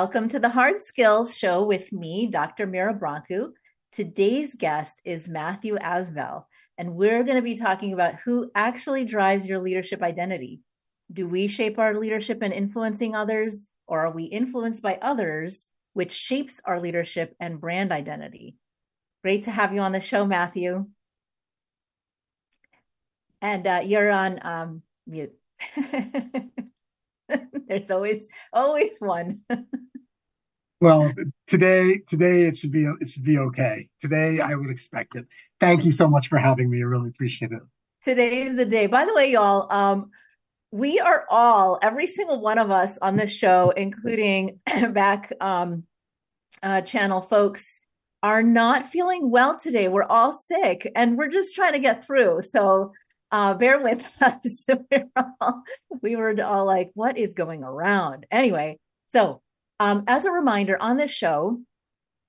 [0.00, 2.68] Welcome to the Hard Skills Show with me, Dr.
[2.68, 3.50] Mira Brancu.
[3.90, 6.44] Today's guest is Matthew Asbell,
[6.78, 10.60] and we're going to be talking about who actually drives your leadership identity.
[11.12, 16.12] Do we shape our leadership and influencing others, or are we influenced by others, which
[16.12, 18.54] shapes our leadership and brand identity?
[19.24, 20.86] Great to have you on the show, Matthew.
[23.42, 25.34] And uh, you're on um, mute.
[27.68, 29.40] There's always always one.
[30.80, 31.12] well,
[31.46, 33.88] today today it should be it should be okay.
[34.00, 35.26] Today I would expect it.
[35.60, 36.78] Thank you so much for having me.
[36.78, 37.62] I really appreciate it.
[38.04, 38.86] Today is the day.
[38.86, 40.10] By the way, y'all, um,
[40.70, 44.60] we are all every single one of us on this show, including
[44.92, 45.84] back um,
[46.62, 47.80] uh, channel folks,
[48.22, 49.88] are not feeling well today.
[49.88, 52.42] We're all sick, and we're just trying to get through.
[52.42, 52.92] So
[53.32, 54.66] uh, bear with us.
[54.68, 55.62] we, were all,
[56.02, 58.26] we were all like, what is going around?
[58.30, 59.42] Anyway, so
[59.80, 61.60] um, as a reminder on this show,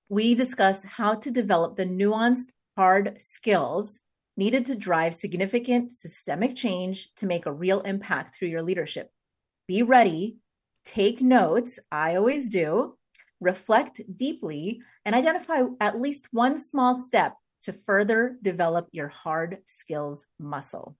[0.09, 4.01] we discuss how to develop the nuanced, hard skills
[4.37, 9.11] needed to drive significant systemic change to make a real impact through your leadership.
[9.67, 10.37] Be ready,
[10.85, 11.77] take notes.
[11.91, 12.97] I always do.
[13.41, 20.25] Reflect deeply and identify at least one small step to further develop your hard skills
[20.39, 20.95] muscle.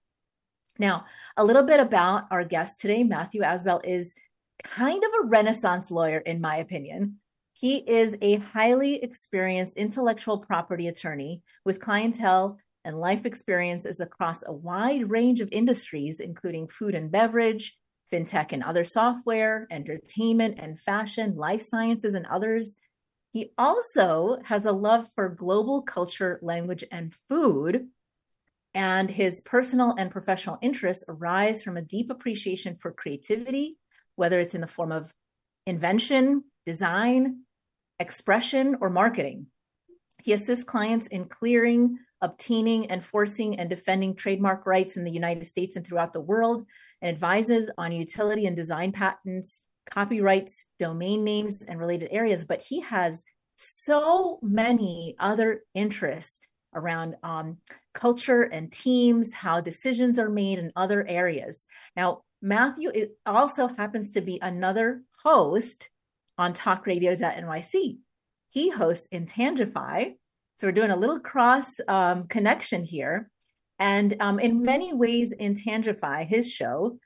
[0.78, 3.02] Now, a little bit about our guest today.
[3.04, 4.14] Matthew Asbell is
[4.62, 7.16] kind of a renaissance lawyer, in my opinion.
[7.52, 14.52] He is a highly experienced intellectual property attorney with clientele and life experiences across a
[14.52, 17.76] wide range of industries, including food and beverage,
[18.12, 22.76] fintech and other software, entertainment and fashion, life sciences, and others.
[23.32, 27.88] He also has a love for global culture, language, and food.
[28.74, 33.76] And his personal and professional interests arise from a deep appreciation for creativity,
[34.20, 35.10] whether it's in the form of
[35.66, 37.40] invention, design,
[37.98, 39.46] expression, or marketing.
[40.22, 45.74] He assists clients in clearing, obtaining, enforcing, and defending trademark rights in the United States
[45.74, 46.66] and throughout the world,
[47.00, 52.80] and advises on utility and design patents, copyrights, domain names, and related areas, but he
[52.82, 53.24] has
[53.56, 56.40] so many other interests
[56.74, 57.56] around um,
[57.94, 61.66] culture and teams, how decisions are made in other areas.
[61.96, 62.90] Now, Matthew
[63.26, 65.90] also happens to be another host
[66.38, 67.98] on talkradio.nyc.
[68.48, 70.14] He hosts Intangify.
[70.56, 73.30] So we're doing a little cross um, connection here.
[73.78, 76.98] And um, in many ways, Intangify, his show,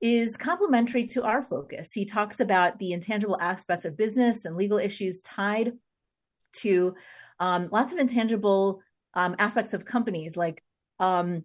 [0.00, 1.92] is complementary to our focus.
[1.92, 5.72] He talks about the intangible aspects of business and legal issues tied
[6.54, 6.94] to
[7.40, 8.80] um, lots of intangible
[9.14, 10.62] um, aspects of companies, like
[11.00, 11.44] um,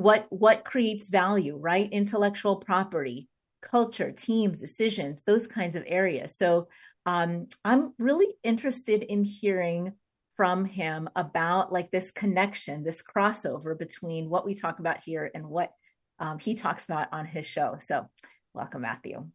[0.00, 1.92] what what creates value, right?
[1.92, 3.28] Intellectual property,
[3.60, 6.36] culture, teams, decisions, those kinds of areas.
[6.36, 6.68] So
[7.04, 9.92] um, I'm really interested in hearing
[10.36, 15.46] from him about like this connection, this crossover between what we talk about here and
[15.46, 15.70] what
[16.18, 17.76] um, he talks about on his show.
[17.78, 18.08] So,
[18.54, 19.26] welcome, Matthew.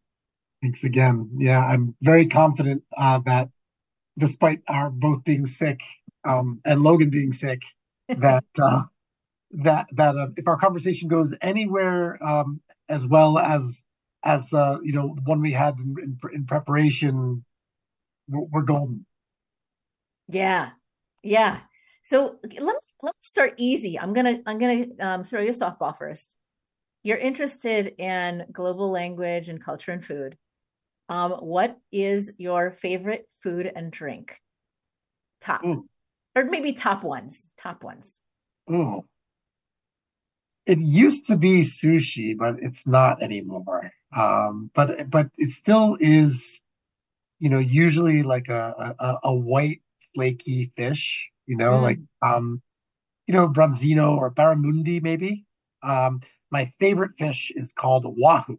[0.62, 1.30] Thanks again.
[1.38, 3.50] Yeah, I'm very confident uh, that
[4.18, 5.80] despite our both being sick
[6.24, 7.62] um, and Logan being sick,
[8.08, 8.82] that uh,
[9.52, 13.84] that that uh, if our conversation goes anywhere um, as well as
[14.24, 17.44] as uh, you know one we had in, in, in preparation,
[18.28, 19.06] we're, we're golden.
[20.28, 20.70] Yeah,
[21.22, 21.60] yeah.
[22.02, 23.98] So let me let me start easy.
[23.98, 26.36] I'm gonna I'm gonna um, throw you a softball first
[27.06, 30.36] you're interested in global language and culture and food.
[31.08, 34.40] Um, what is your favorite food and drink?
[35.40, 35.84] Top, mm.
[36.34, 37.46] or maybe top ones.
[37.56, 38.18] Top ones.
[38.68, 39.04] Mm.
[40.66, 43.92] It used to be sushi, but it's not anymore.
[44.14, 46.62] Um, but but it still is,
[47.38, 49.82] you know, usually like a a, a white
[50.14, 51.30] flaky fish.
[51.46, 51.82] You know, mm.
[51.82, 52.60] like um,
[53.26, 55.44] you know, branzino or barramundi maybe.
[55.82, 56.20] Um,
[56.50, 58.58] my favorite fish is called wahoo.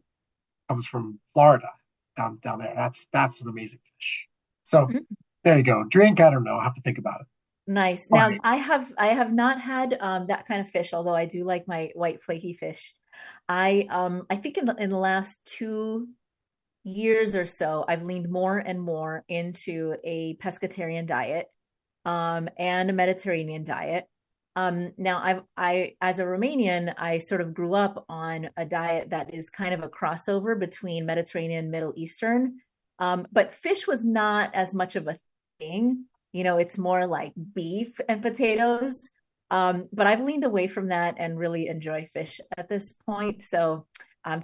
[0.70, 1.70] Comes from Florida
[2.16, 2.74] down down there.
[2.76, 4.28] That's that's an amazing fish.
[4.64, 4.98] So mm-hmm.
[5.44, 5.86] there you go.
[5.90, 6.58] Drink, I don't know.
[6.58, 7.28] I have to think about it.
[7.68, 8.10] Nice.
[8.10, 8.40] Now right.
[8.44, 11.68] I have I have not had um, that kind of fish, although I do like
[11.68, 12.96] my white flaky fish.
[13.50, 16.08] I um I think in the in the last two
[16.88, 21.48] years or so, I've leaned more and more into a pescatarian diet
[22.06, 24.06] um, and a Mediterranean diet.
[24.56, 29.12] Um, now, I've, I, as a Romanian, I sort of grew up on a diet
[29.12, 32.60] that is kind of a crossover between Mediterranean, and Middle Eastern.
[32.98, 35.18] Um, but fish was not as much of a
[35.60, 36.06] thing.
[36.38, 39.10] You know, it's more like beef and potatoes.
[39.50, 43.44] Um, but I've leaned away from that and really enjoy fish at this point.
[43.44, 43.88] So
[44.24, 44.44] I'm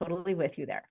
[0.00, 0.88] totally with you there.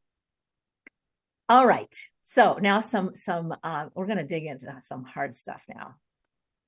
[1.50, 1.96] All right.
[2.22, 5.96] So now some some uh, we're going to dig into some hard stuff now.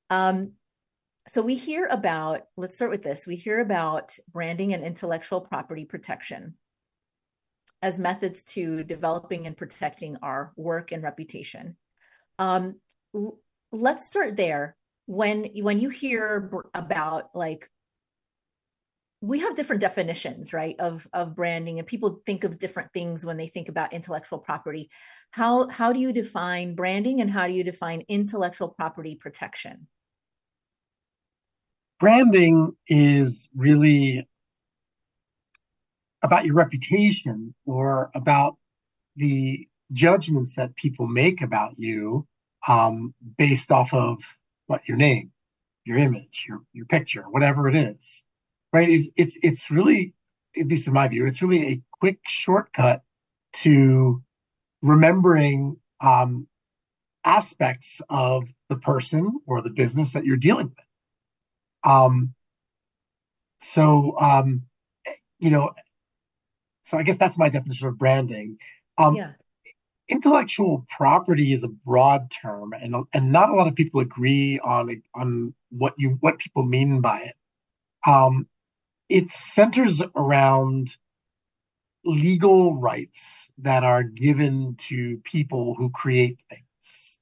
[0.09, 0.53] Um,
[1.27, 3.27] so we hear about let's start with this.
[3.27, 6.55] We hear about branding and intellectual property protection
[7.83, 11.77] as methods to developing and protecting our work and reputation.
[12.39, 12.77] Um,
[13.71, 14.75] let's start there.
[15.05, 17.69] When when you hear about like
[19.25, 23.37] we have different definitions right of of branding and people think of different things when
[23.37, 24.89] they think about intellectual property
[25.31, 29.87] how how do you define branding and how do you define intellectual property protection
[31.99, 34.27] branding is really
[36.21, 38.57] about your reputation or about
[39.15, 42.27] the judgments that people make about you
[42.67, 44.19] um, based off of
[44.67, 45.31] what your name,
[45.85, 48.23] your image, your your picture, whatever it is,
[48.73, 48.89] right?
[48.89, 50.13] It's it's it's really,
[50.59, 53.03] at least in my view, it's really a quick shortcut
[53.53, 54.21] to
[54.81, 56.47] remembering um,
[57.23, 61.91] aspects of the person or the business that you're dealing with.
[61.91, 62.33] Um,
[63.59, 64.63] so, um,
[65.39, 65.71] you know,
[66.83, 68.57] so I guess that's my definition of branding.
[68.97, 69.31] Um, yeah.
[70.07, 75.01] Intellectual property is a broad term, and and not a lot of people agree on
[75.15, 77.35] on what you what people mean by it.
[78.07, 78.47] Um,
[79.09, 80.97] it centers around
[82.03, 87.21] legal rights that are given to people who create things.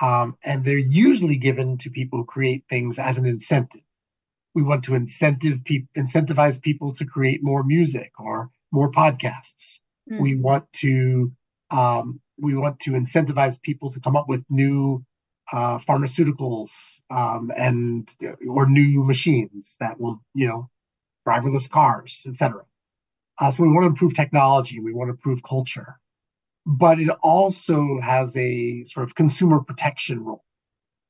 [0.00, 3.82] Um, and they're usually given to people who create things as an incentive.
[4.54, 9.80] We want to incentive pe- incentivize people to create more music or more podcasts.
[10.10, 10.20] Mm.
[10.20, 11.32] We want to
[11.74, 15.04] um, we want to incentivize people to come up with new
[15.52, 18.14] uh, pharmaceuticals um, and
[18.48, 20.70] or new machines that will you know
[21.26, 22.62] driverless cars, etc.
[23.40, 24.78] Uh, so we want to improve technology.
[24.78, 25.98] We want to improve culture,
[26.64, 30.44] but it also has a sort of consumer protection role.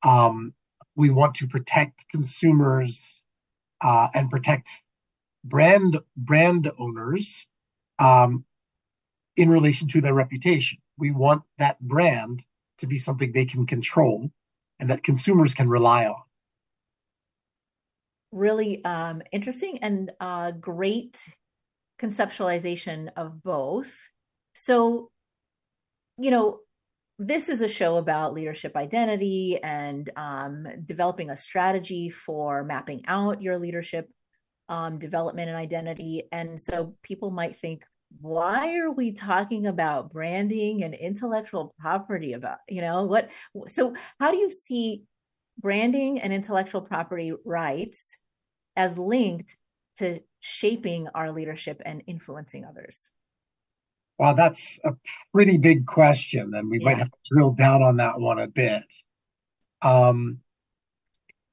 [0.02, 0.55] Um,
[0.96, 3.22] we want to protect consumers
[3.82, 4.69] uh, and protect
[5.44, 7.49] brand brand owners
[7.99, 8.44] um,
[9.37, 10.79] in relation to their reputation.
[10.99, 12.45] We want that brand
[12.79, 14.31] to be something they can control
[14.81, 16.23] and that consumers can rely on.
[18.33, 21.29] Really um, interesting and uh, great
[22.01, 23.97] conceptualization of both.
[24.55, 25.11] So,
[26.19, 26.61] you know,
[27.19, 33.41] this is a show about leadership identity and um, developing a strategy for mapping out
[33.41, 34.11] your leadership
[34.69, 36.25] um, development and identity.
[36.33, 37.85] And so people might think,
[38.20, 43.31] why are we talking about branding and intellectual property about, you know, what?
[43.69, 45.02] So, how do you see
[45.61, 48.16] branding and intellectual property rights
[48.76, 49.56] as linked
[49.99, 53.11] to shaping our leadership and influencing others?
[54.19, 54.93] Well, that's a
[55.32, 56.84] pretty big question, and we yeah.
[56.84, 58.85] might have to drill down on that one a bit.
[59.83, 60.38] Um,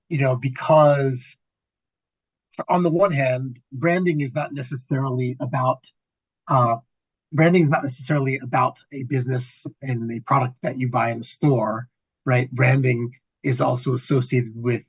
[0.09, 1.37] you know, because
[2.67, 5.89] on the one hand, branding is not necessarily about
[6.47, 6.77] uh,
[7.31, 11.23] branding is not necessarily about a business and a product that you buy in a
[11.23, 11.87] store,
[12.25, 12.51] right?
[12.51, 14.83] Branding is also associated with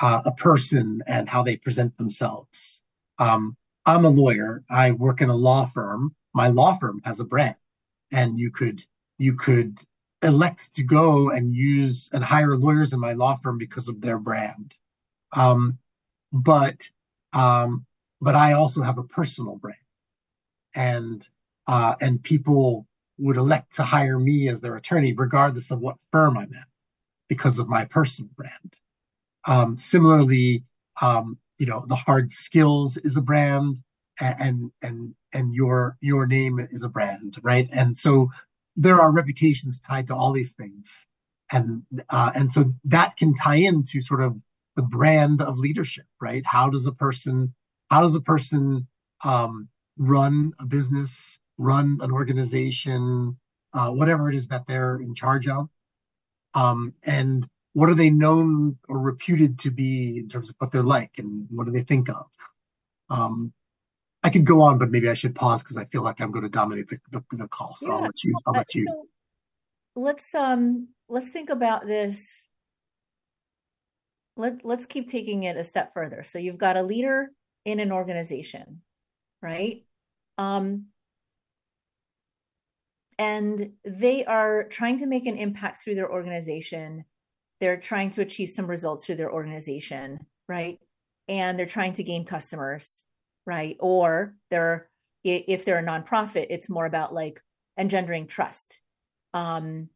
[0.00, 2.82] uh, a person and how they present themselves.
[3.18, 4.64] Um, I'm a lawyer.
[4.68, 6.14] I work in a law firm.
[6.34, 7.56] My law firm has a brand,
[8.10, 8.84] and you could
[9.18, 9.78] you could
[10.22, 14.18] elect to go and use and hire lawyers in my law firm because of their
[14.18, 14.74] brand.
[15.32, 15.78] Um,
[16.32, 16.88] but
[17.32, 17.86] um,
[18.20, 19.78] but I also have a personal brand,
[20.76, 21.26] and
[21.66, 22.86] uh, and people
[23.18, 26.68] would elect to hire me as their attorney regardless of what firm I'm at
[27.28, 28.78] because of my personal brand.
[29.46, 30.64] Um, similarly,
[31.00, 33.80] um, you know, the hard skills is a brand
[34.20, 37.68] and, and, and your, your name is a brand, right?
[37.72, 38.28] And so
[38.76, 41.06] there are reputations tied to all these things.
[41.50, 44.36] And, uh, and so that can tie into sort of
[44.74, 46.42] the brand of leadership, right?
[46.44, 47.54] How does a person,
[47.90, 48.86] how does a person,
[49.24, 53.36] um, run a business, run an organization,
[53.72, 55.68] uh, whatever it is that they're in charge of?
[56.54, 60.82] Um, and what are they known or reputed to be in terms of what they're
[60.82, 62.26] like and what do they think of?
[63.10, 63.52] Um,
[64.22, 66.42] I could go on, but maybe I should pause because I feel like I'm going
[66.42, 67.76] to dominate the, the, the call.
[67.76, 67.94] So yeah.
[67.94, 68.36] I'll let you.
[68.46, 68.84] I'll let you.
[69.94, 72.48] So let's um let's think about this.
[74.36, 76.24] Let let's keep taking it a step further.
[76.24, 77.30] So you've got a leader
[77.64, 78.82] in an organization,
[79.40, 79.85] right?
[80.38, 80.86] Um,
[83.18, 87.04] and they are trying to make an impact through their organization
[87.60, 90.78] they're trying to achieve some results through their organization, right?
[91.28, 93.02] And they're trying to gain customers,
[93.46, 93.76] right?
[93.80, 94.88] Or they're
[95.24, 97.42] if they're a nonprofit, it's more about like
[97.76, 98.78] engendering trust
[99.34, 99.88] um,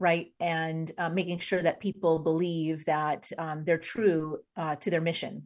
[0.00, 0.32] right?
[0.40, 5.44] And uh, making sure that people believe that um, they're true uh, to their mission.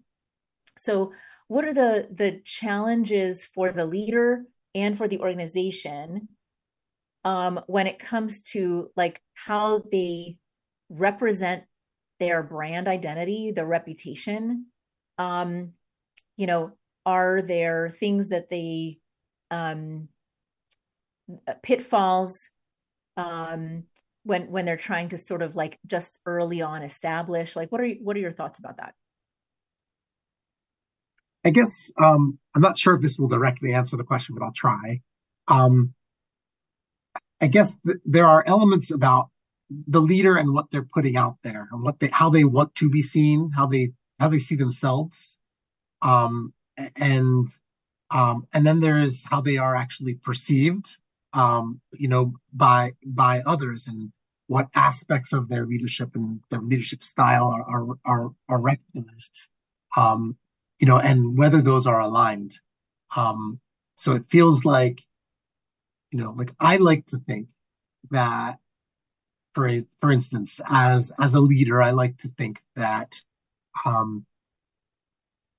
[0.79, 1.12] So,
[1.49, 6.29] what are the the challenges for the leader and for the organization
[7.25, 10.37] um, when it comes to like how they
[10.88, 11.65] represent
[12.19, 14.67] their brand identity, their reputation?
[15.19, 15.73] Um,
[16.37, 16.73] you know,
[17.05, 18.99] are there things that they
[19.50, 20.09] um,
[21.62, 22.50] pitfalls
[23.17, 23.85] um,
[24.25, 27.55] when when they're trying to sort of like just early on establish?
[27.55, 28.95] Like, what are what are your thoughts about that?
[31.47, 34.53] I guess um, I'm not sure if this will directly answer the question, but I'll
[34.53, 35.00] try.
[35.47, 35.95] Um,
[37.41, 39.29] I guess th- there are elements about
[39.71, 42.91] the leader and what they're putting out there and what they how they want to
[42.91, 45.38] be seen, how they how they see themselves,
[46.03, 46.53] um,
[46.97, 47.47] and
[48.11, 50.97] um, and then there's how they are actually perceived,
[51.33, 54.11] um, you know, by by others and
[54.49, 59.49] what aspects of their leadership and their leadership style are are are, are recognized.
[59.97, 60.37] Um,
[60.78, 62.59] you know, and whether those are aligned.
[63.16, 63.61] Um,
[63.95, 65.02] so it feels like,
[66.11, 67.49] you know, like I like to think
[68.11, 68.59] that,
[69.54, 73.21] for for instance, as as a leader, I like to think that
[73.85, 74.26] um,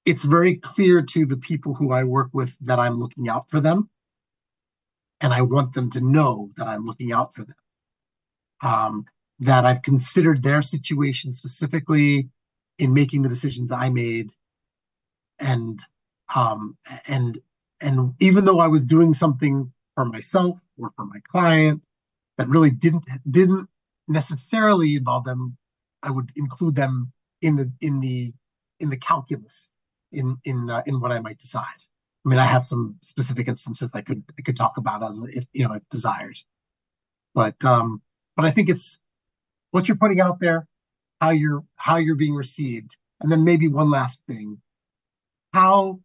[0.06, 3.60] it's very clear to the people who I work with that I'm looking out for
[3.60, 3.90] them,
[5.20, 7.56] and I want them to know that I'm looking out for them.
[8.62, 9.06] Um,
[9.40, 12.30] that I've considered their situation specifically
[12.80, 14.32] in making the decisions I made
[15.40, 15.82] and
[16.36, 16.78] um
[17.08, 17.40] and
[17.80, 21.82] and even though I was doing something for myself or for my client
[22.38, 23.70] that really didn't didn't
[24.08, 25.58] necessarily involve them,
[26.04, 28.34] I would include them in the in the
[28.80, 29.72] in the calculus
[30.12, 31.82] in in uh, in what I might decide.
[32.26, 35.46] I mean, I have some specific instances I could I could talk about as if
[35.54, 36.38] you know if desired,
[37.34, 38.02] but um,
[38.36, 39.00] but I think it's
[39.72, 40.68] what you're putting out there,
[41.22, 44.62] how you're how you're being received, and then maybe one last thing
[45.54, 46.00] how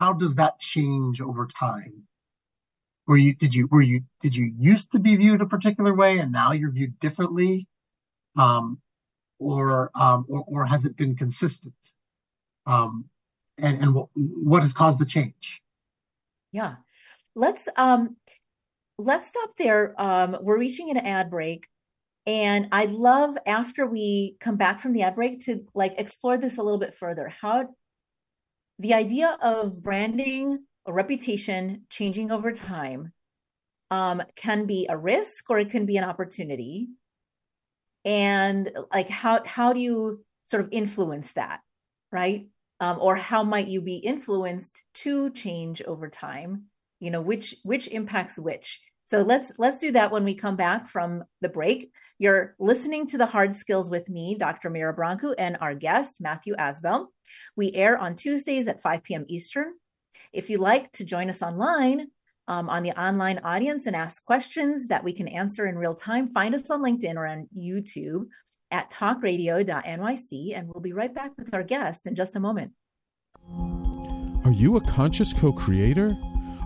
[0.00, 2.04] how does that change over time?
[3.06, 6.18] Were you did you were you did you used to be viewed a particular way
[6.18, 7.66] and now you're viewed differently,
[8.36, 8.80] um,
[9.38, 11.74] or um, or, or has it been consistent?
[12.66, 13.06] Um,
[13.56, 15.62] and and what what has caused the change?
[16.52, 16.76] Yeah,
[17.34, 18.16] let's um
[18.98, 19.94] let's stop there.
[20.00, 21.68] Um, we're reaching an ad break.
[22.26, 26.58] And I'd love after we come back from the ad break to like explore this
[26.58, 27.32] a little bit further.
[27.40, 27.68] How
[28.78, 33.12] the idea of branding a reputation changing over time
[33.90, 36.88] um, can be a risk or it can be an opportunity.
[38.04, 41.60] And like how how do you sort of influence that
[42.12, 42.48] right?
[42.80, 46.64] Um, or how might you be influenced to change over time?
[47.00, 50.86] You know which which impacts which so let's let's do that when we come back
[50.86, 51.90] from the break.
[52.18, 54.68] You're listening to the Hard Skills with me, Dr.
[54.68, 57.06] Mira Brancu, and our guest, Matthew Asbell.
[57.56, 59.24] We air on Tuesdays at 5 p.m.
[59.28, 59.72] Eastern.
[60.30, 62.08] If you'd like to join us online,
[62.48, 66.28] um, on the online audience and ask questions that we can answer in real time,
[66.28, 68.26] find us on LinkedIn or on YouTube
[68.70, 72.72] at talkradio.nyc, and we'll be right back with our guest in just a moment.
[74.44, 76.14] Are you a conscious co creator?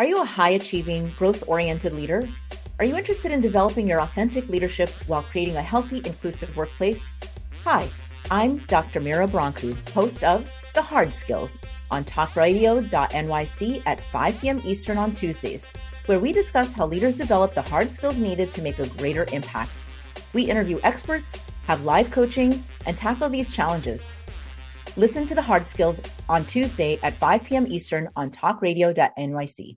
[0.00, 2.28] Are you a high achieving, growth oriented leader?
[2.78, 7.14] Are you interested in developing your authentic leadership while creating a healthy, inclusive workplace?
[7.64, 7.88] Hi,
[8.30, 9.00] I'm Dr.
[9.00, 14.62] Mira Brancu, host of The Hard Skills on talkradio.nyc at 5 p.m.
[14.64, 15.66] Eastern on Tuesdays,
[16.06, 19.72] where we discuss how leaders develop the hard skills needed to make a greater impact.
[20.32, 21.36] We interview experts,
[21.66, 24.14] have live coaching, and tackle these challenges.
[24.96, 27.66] Listen to the hard skills on Tuesday at 5 p.m.
[27.66, 29.76] Eastern on talkradio.nyc.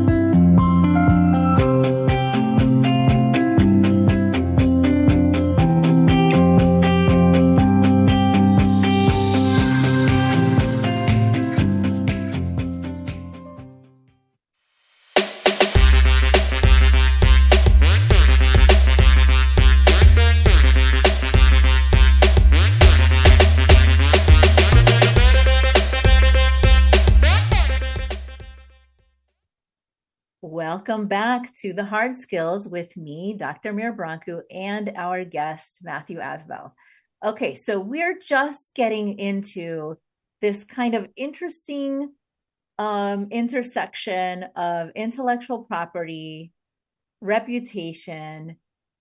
[30.81, 33.71] Welcome back to the Hard Skills with me, Dr.
[33.71, 36.71] Mir Brancu, and our guest, Matthew Asbell.
[37.23, 39.99] Okay, so we're just getting into
[40.41, 42.13] this kind of interesting
[42.79, 46.51] um, intersection of intellectual property,
[47.21, 48.57] reputation,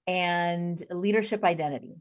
[0.06, 1.96] and leadership identity.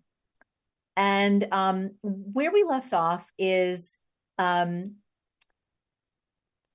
[0.97, 3.95] And um, where we left off is
[4.37, 4.95] um,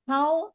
[0.09, 0.54] how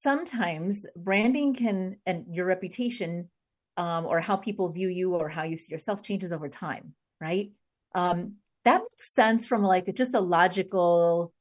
[0.00, 3.28] sometimes branding can and your reputation
[3.76, 7.50] um, or how people view you or how you see yourself changes over time right?
[7.94, 8.34] Um,
[8.64, 11.32] that makes sense from like just a logical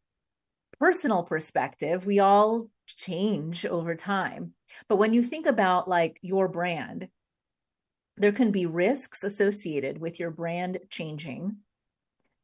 [0.79, 2.05] personal perspective.
[2.05, 4.53] We all change over time.
[4.88, 7.10] But when you think about like your brand
[8.15, 11.57] there can be risks associated with your brand changing.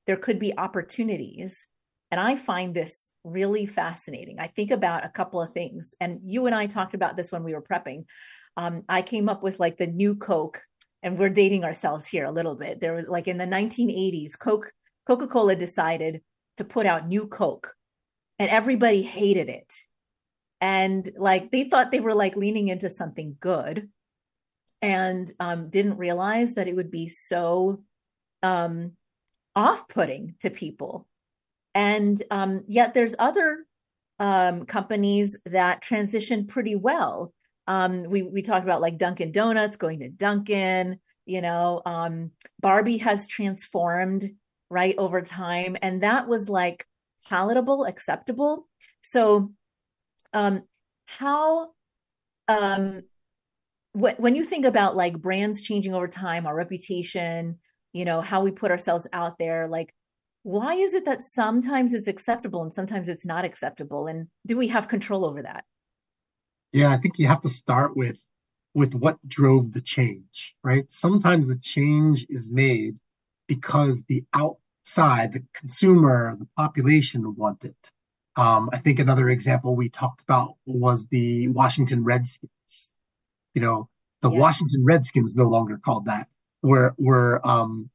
[0.08, 1.68] There could be opportunities
[2.12, 4.40] and I find this really fascinating.
[4.40, 7.44] I think about a couple of things, and you and I talked about this when
[7.44, 8.06] we were prepping.
[8.58, 10.62] Um, I came up with like the new Coke,
[11.04, 12.82] and we're dating ourselves here a little bit.
[12.82, 14.72] There was like in the 1980s, Coke,
[15.08, 16.22] Coca Cola decided
[16.58, 17.76] to put out new Coke,
[18.40, 19.72] and everybody hated it.
[20.62, 23.90] And like they thought they were like leaning into something good,
[24.82, 27.84] and um, didn't realize that it would be so
[28.42, 28.94] um,
[29.56, 31.08] off putting to people
[31.74, 33.66] and um, yet there's other
[34.20, 37.34] um, companies that transition pretty well.
[37.68, 41.00] Um, we we talked about like Dunkin' Donuts going to Dunkin'.
[41.26, 44.24] You know, um, Barbie has transformed
[44.70, 46.86] right over time, and that was like
[47.28, 48.68] palatable, acceptable.
[49.02, 49.52] So,
[50.34, 50.64] um,
[51.06, 51.70] how
[52.48, 53.04] um,
[53.94, 57.60] when you think about like brands changing over time, our reputation,
[57.94, 59.94] you know, how we put ourselves out there, like
[60.44, 64.08] why is it that sometimes it's acceptable and sometimes it's not acceptable?
[64.08, 65.66] And do we have control over that?
[66.72, 68.20] Yeah i think you have to start with
[68.74, 70.92] with what drove the change right?
[70.92, 72.98] Sometimes the change is made
[73.48, 77.92] because the outside the consumer the population want it.
[78.36, 82.94] Um, i think another example we talked about was the washington redskins.
[83.54, 83.90] You know
[84.22, 84.40] the yeah.
[84.40, 86.28] washington redskins no longer called that.
[86.62, 87.90] Were were um,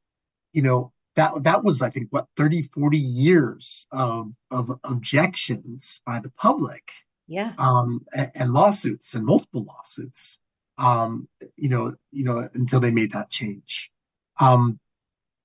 [0.53, 6.19] you know that that was i think what 30 40 years of of objections by
[6.19, 6.91] the public
[7.27, 7.53] yeah.
[7.57, 10.39] um and, and lawsuits and multiple lawsuits
[10.77, 13.91] um you know you know until they made that change.
[14.39, 14.79] Um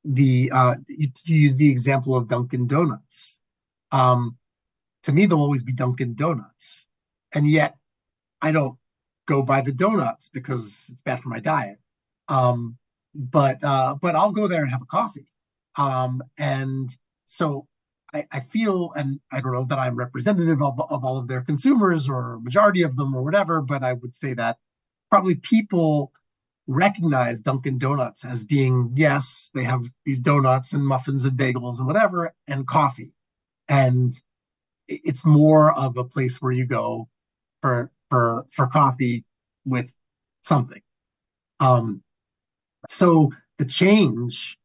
[0.04, 3.40] the uh you, you use the example of dunkin donuts.
[3.92, 4.36] Um
[5.04, 6.88] to me they'll always be dunkin donuts.
[7.32, 7.76] And yet
[8.42, 8.76] i don't
[9.26, 11.78] go buy the donuts because it's bad for my diet.
[12.28, 12.76] Um
[13.14, 15.26] but uh but i'll go there and have a coffee
[15.80, 17.66] um, and so
[18.12, 21.40] I, I, feel, and I don't know that I'm representative of, of all of their
[21.40, 24.58] consumers or majority of them or whatever, but I would say that
[25.10, 26.12] probably people
[26.66, 31.86] recognize Dunkin' Donuts as being, yes, they have these donuts and muffins and bagels and
[31.86, 33.14] whatever, and coffee.
[33.66, 34.12] And
[34.86, 37.08] it's more of a place where you go
[37.62, 39.24] for for for coffee
[39.64, 39.90] with
[40.42, 40.82] something.
[41.60, 42.02] Um,
[42.88, 44.58] so the change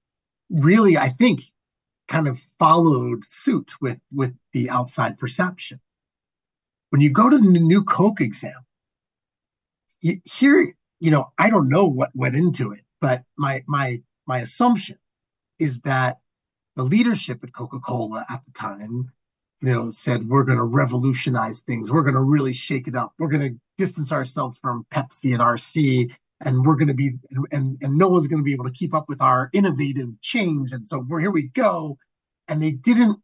[0.50, 1.42] really, I think,
[2.08, 5.80] kind of followed suit with with the outside perception.
[6.90, 8.66] When you go to the new Coke exam,
[10.02, 14.40] you, here, you know, I don't know what went into it, but my my my
[14.40, 14.98] assumption
[15.60, 16.18] is that
[16.76, 19.12] the leadership at Coca-Cola at the time,
[19.62, 21.92] you know, said we're going to revolutionize things.
[21.92, 23.14] We're going to really shake it up.
[23.18, 26.12] We're going to distance ourselves from Pepsi and RC
[26.46, 27.16] and we're going to be
[27.52, 30.72] and and no one's going to be able to keep up with our innovative change
[30.72, 31.98] and so we're here we go.
[32.48, 33.20] And they didn't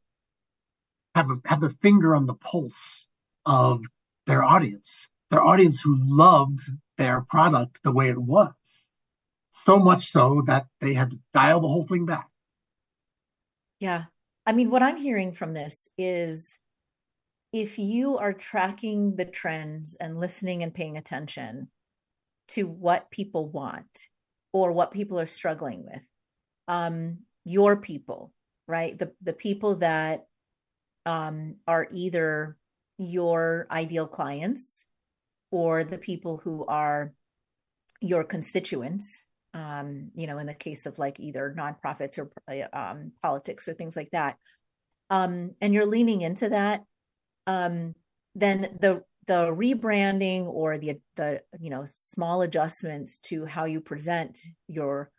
[1.14, 3.08] have a, have their finger on the pulse
[3.46, 3.84] of
[4.26, 6.60] their audience their audience who loved
[6.98, 8.92] their product the way it was.
[9.52, 12.28] So much so that they had to dial the whole thing back.
[13.80, 14.06] Yeah.
[14.46, 16.58] I mean what i'm hearing from this is
[17.54, 21.70] if you are tracking the trends and listening and paying attention
[22.52, 24.08] to what people want
[24.54, 26.02] or what people are struggling with.
[26.68, 28.32] Um, your people,
[28.68, 28.98] right?
[28.98, 30.26] The the people that
[31.06, 32.58] um, are either
[32.98, 34.86] your ideal clients
[35.50, 37.14] or the people who are
[38.00, 42.32] your constituents um, you know in the case of like either nonprofits or
[42.74, 44.38] um, politics or things like that
[45.10, 46.84] um, and you're leaning into that
[47.48, 47.94] um,
[48.36, 54.38] then the the rebranding or the the you know small adjustments to how you present
[54.68, 55.10] your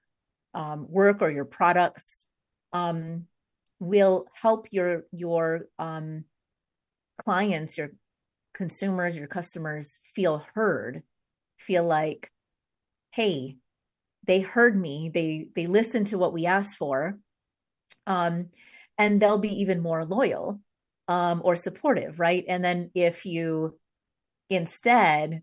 [0.53, 2.27] um, work or your products
[2.75, 3.25] um,
[3.81, 6.27] will help your your um,
[7.25, 7.92] clients, your
[8.53, 11.03] consumers, your customers feel heard,
[11.57, 12.31] feel like,
[13.12, 13.57] hey,
[14.27, 17.18] they heard me, they they listened to what we asked for,
[18.07, 18.51] um,
[18.98, 20.61] and they'll be even more loyal
[21.09, 22.44] um, or supportive, right?
[22.46, 23.79] And then if you
[24.48, 25.42] instead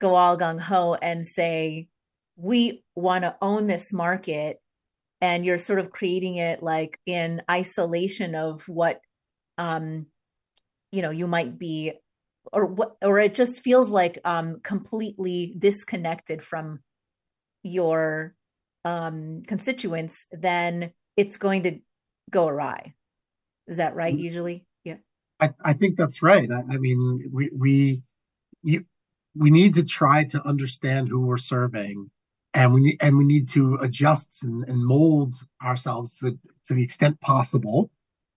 [0.00, 1.88] go all gung ho and say,
[2.36, 4.58] we want to own this market
[5.20, 9.00] and you're sort of creating it like in isolation of what
[9.58, 10.06] um
[10.92, 11.92] you know you might be
[12.52, 16.78] or what or it just feels like um completely disconnected from
[17.64, 18.34] your
[18.84, 21.80] um constituents then it's going to
[22.30, 22.94] go awry.
[23.66, 24.22] Is that right mm-hmm.
[24.22, 24.66] usually?
[24.84, 24.96] Yeah.
[25.40, 26.48] I i think that's right.
[26.50, 28.02] I, I mean we we
[28.62, 28.84] you
[29.34, 32.10] we need to try to understand who we're serving
[32.54, 37.20] and we and we need to adjust and, and mold ourselves to, to the extent
[37.20, 37.90] possible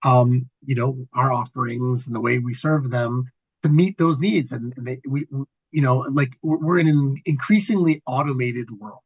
[0.04, 3.24] um you know our offerings and the way we serve them
[3.62, 4.52] to meet those needs.
[4.52, 5.26] And, and they, we
[5.70, 9.00] you know like we're in an increasingly automated world.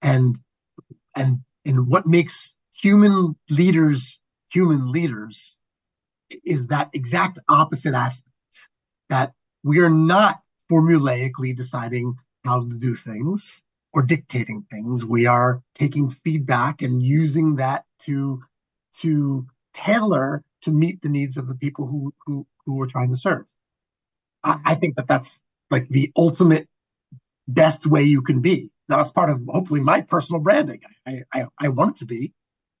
[0.00, 0.38] And
[1.16, 5.58] and and what makes human leaders human leaders
[6.44, 8.30] is that exact opposite aspect
[9.08, 15.04] that we are not formulaically deciding how to do things or dictating things.
[15.04, 18.42] We are taking feedback and using that to
[19.00, 23.16] to tailor to meet the needs of the people who who who we're trying to
[23.16, 23.44] serve.
[24.42, 26.68] I, I think that that's like the ultimate
[27.48, 28.70] best way you can be.
[28.88, 30.82] Now that's part of hopefully my personal branding.
[31.06, 32.32] I I, I want it to be.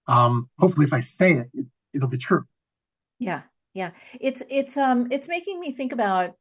[0.08, 2.44] Um, hopefully, if I say it, it, it'll be true.
[3.18, 3.42] Yeah,
[3.72, 3.92] yeah.
[4.20, 6.34] It's it's um it's making me think about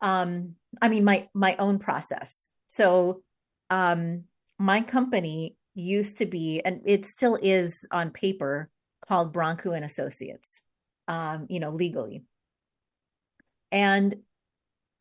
[0.00, 2.48] um I mean my my own process.
[2.66, 3.22] So
[3.70, 4.24] um,
[4.58, 8.68] my company used to be, and it still is on paper,
[9.08, 10.62] called Brancu and Associates,
[11.08, 12.22] um, you know, legally.
[13.72, 14.16] And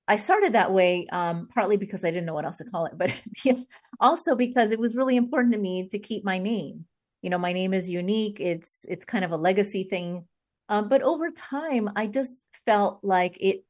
[0.08, 2.98] I started that way um, partly because I didn't know what else to call it,
[2.98, 3.12] but
[4.00, 6.86] also because it was really important to me to keep my name.
[7.22, 8.40] You know, my name is unique.
[8.40, 10.26] It's it's kind of a legacy thing.
[10.70, 13.66] Um, but over time, I just felt like it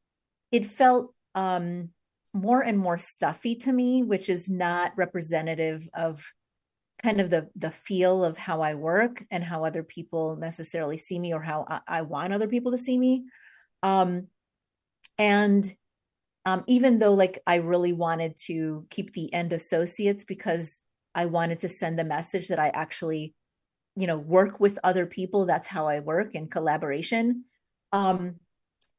[0.51, 1.89] it felt um,
[2.33, 6.23] more and more stuffy to me, which is not representative of
[7.01, 11.17] kind of the the feel of how I work and how other people necessarily see
[11.17, 13.25] me or how I, I want other people to see me.
[13.83, 14.27] Um,
[15.17, 15.73] and
[16.45, 20.81] um, even though like I really wanted to keep the end associates because
[21.15, 23.33] I wanted to send the message that I actually,
[23.95, 25.45] you know, work with other people.
[25.45, 27.45] That's how I work in collaboration.
[27.91, 28.35] Um,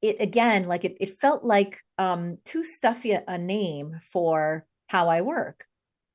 [0.02, 5.20] it again like it, it felt like um too stuffy a name for how i
[5.20, 5.66] work.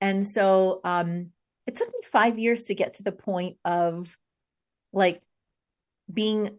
[0.02, 1.32] And so um
[1.66, 4.16] it took me five years to get to the point of
[4.94, 5.22] like
[6.12, 6.58] being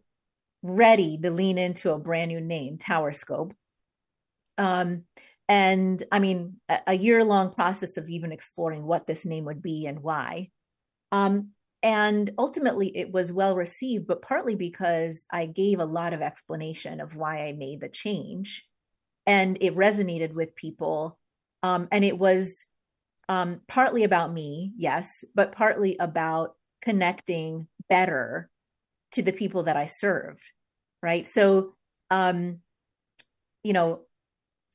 [0.62, 3.52] ready to lean into a brand new name Towerscope
[4.58, 5.04] um
[5.48, 9.62] and i mean a, a year long process of even exploring what this name would
[9.62, 10.50] be and why.
[11.12, 11.50] Um
[11.82, 17.00] and ultimately it was well received but partly because i gave a lot of explanation
[17.00, 18.66] of why i made the change
[19.28, 21.18] and it resonated with people.
[21.64, 22.64] Um, and it was
[23.28, 28.48] um, partly about me yes but partly about connecting better
[29.12, 30.42] to the people that i served
[31.02, 31.26] right?
[31.26, 31.74] So
[32.10, 32.58] um
[33.62, 34.02] you know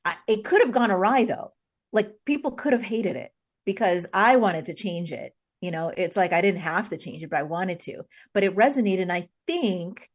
[0.04, 1.52] I, it could have gone awry though.
[1.92, 3.32] Like people could have hated it
[3.64, 7.22] because i wanted to change it you know it's like i didn't have to change
[7.22, 8.02] it but i wanted to.
[8.34, 10.10] But it resonated and i think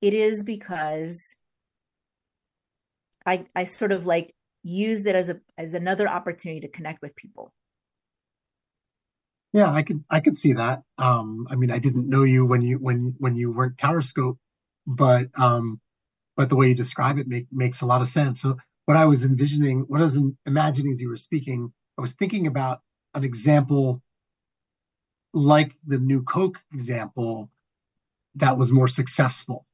[0.00, 1.36] it is because
[3.26, 7.14] i i sort of like used it as a as another opportunity to connect with
[7.16, 7.52] people.
[9.52, 10.82] Yeah i could i could see that.
[10.96, 14.38] Um i mean i didn't know you when you when when you weren't Towerscope
[14.86, 15.80] but um
[16.36, 18.40] but the way you describe it make, makes a lot of sense.
[18.40, 22.14] So what i was envisioning what i was imagining as you were speaking i was
[22.14, 22.80] thinking about
[23.14, 24.02] an example
[25.32, 27.50] like the new Coke example,
[28.36, 29.66] that was more successful.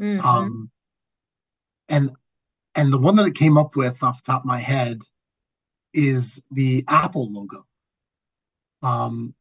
[0.00, 0.26] Mm-hmm.
[0.26, 0.70] Um,
[1.88, 2.10] and
[2.74, 5.02] and the one that it came up with off the top of my head
[5.92, 7.66] is the Apple logo.
[8.82, 9.34] Um,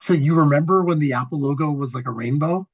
[0.00, 2.66] so you remember when the Apple logo was like a rainbow?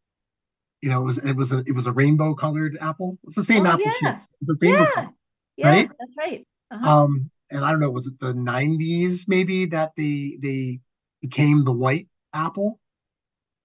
[0.80, 3.18] you know, it was it was a it was a rainbow colored apple.
[3.24, 3.90] It's the same Oh, apple yeah.
[3.90, 4.22] shape.
[4.40, 4.90] It's a rainbow Yeah.
[4.94, 5.10] color,
[5.56, 5.90] Yeah, right?
[5.98, 6.46] that's right.
[6.70, 6.88] Uh-huh.
[6.88, 10.80] Um, and I don't know, was it the 90s maybe that they they
[11.20, 12.80] became the white apple?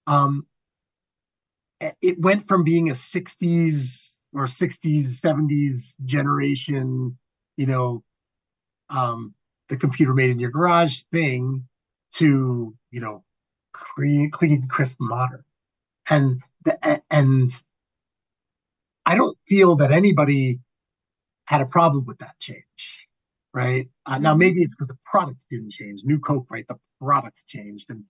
[0.08, 0.48] Um,
[2.02, 7.18] it went from being a 60s or 60s, 70s generation,
[7.58, 8.04] you know,
[8.90, 9.34] um,
[9.70, 11.68] the computer made in your garage thing
[12.14, 13.24] to, you know,
[13.74, 15.44] clean, clean, crisp, modern.
[16.10, 17.52] And the, and
[19.06, 20.60] I don't feel that anybody
[21.46, 23.08] had a problem with that change,
[23.54, 23.90] right?
[24.06, 24.40] Uh, now Mhm.
[24.40, 26.02] maybe it's because the products didn't change.
[26.04, 26.68] New Coke, right?
[26.68, 28.04] The products changed, and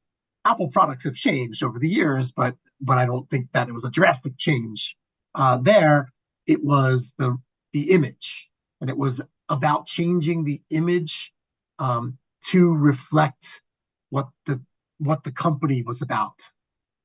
[0.45, 3.85] Apple products have changed over the years, but but I don't think that it was
[3.85, 4.95] a drastic change
[5.35, 6.11] uh, there.
[6.47, 7.37] It was the
[7.71, 8.49] the image,
[8.81, 11.33] and it was about changing the image
[11.79, 13.61] um, to reflect
[14.09, 14.61] what the
[14.99, 16.39] what the company was about,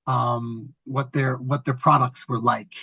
[0.07, 2.75] um, what their what their products were like,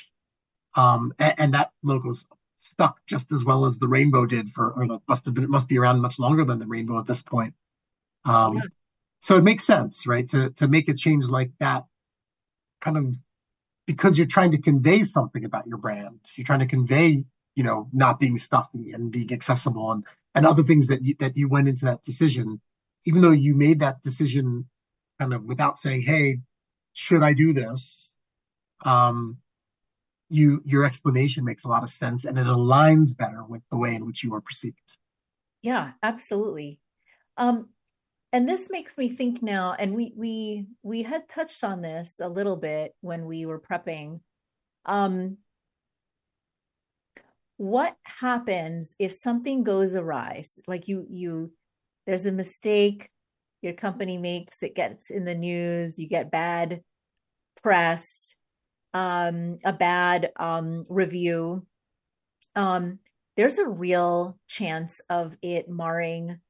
[0.76, 2.26] um, and, and that logo's
[2.58, 5.68] stuck just as well as the rainbow did for, or must have been, it must
[5.68, 7.54] be around much longer than the rainbow at this point.
[8.26, 8.62] Um, Yeah.
[9.20, 10.28] So it makes sense, right?
[10.30, 11.86] To, to make a change like that
[12.82, 13.16] kind of
[13.88, 16.20] because you're trying to convey something about your brand.
[16.36, 17.24] You're trying to convey,
[17.56, 21.38] you know, not being stuffy and being accessible and, and other things that you, that
[21.38, 22.62] you went into that decision,
[23.06, 24.68] even though you made that decision
[25.20, 26.40] kind of without saying, Hey,
[26.94, 28.16] should I do this?
[28.84, 29.38] Um,
[30.30, 33.94] you your explanation makes a lot of sense and it aligns better with the way
[33.94, 34.98] in which you are perceived.
[35.62, 36.80] Yeah, absolutely.
[37.38, 37.70] Um,
[38.36, 42.28] and this makes me think now, and we we we had touched on this a
[42.28, 44.20] little bit when we were prepping.
[44.86, 45.38] Um,
[47.56, 50.44] what happens if something goes awry?
[50.68, 51.54] Like you you
[52.06, 53.08] there's a mistake
[53.62, 56.82] your company makes, it gets in the news, you get bad
[57.64, 58.36] press,
[58.94, 61.66] um, a bad um review.
[62.54, 63.00] Um,
[63.38, 66.42] there's a real chance of it marring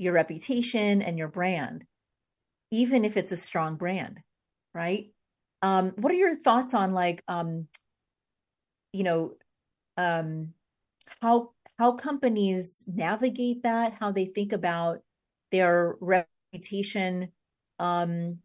[0.00, 1.84] your reputation and your brand,
[2.70, 4.18] even if it's a strong brand,
[4.74, 5.12] right?
[5.60, 7.68] Um, what are your thoughts on like, um,
[8.94, 9.34] you know,
[9.98, 10.54] um,
[11.20, 15.00] how how companies navigate that, how they think about
[15.52, 17.28] their reputation,
[17.78, 18.38] um,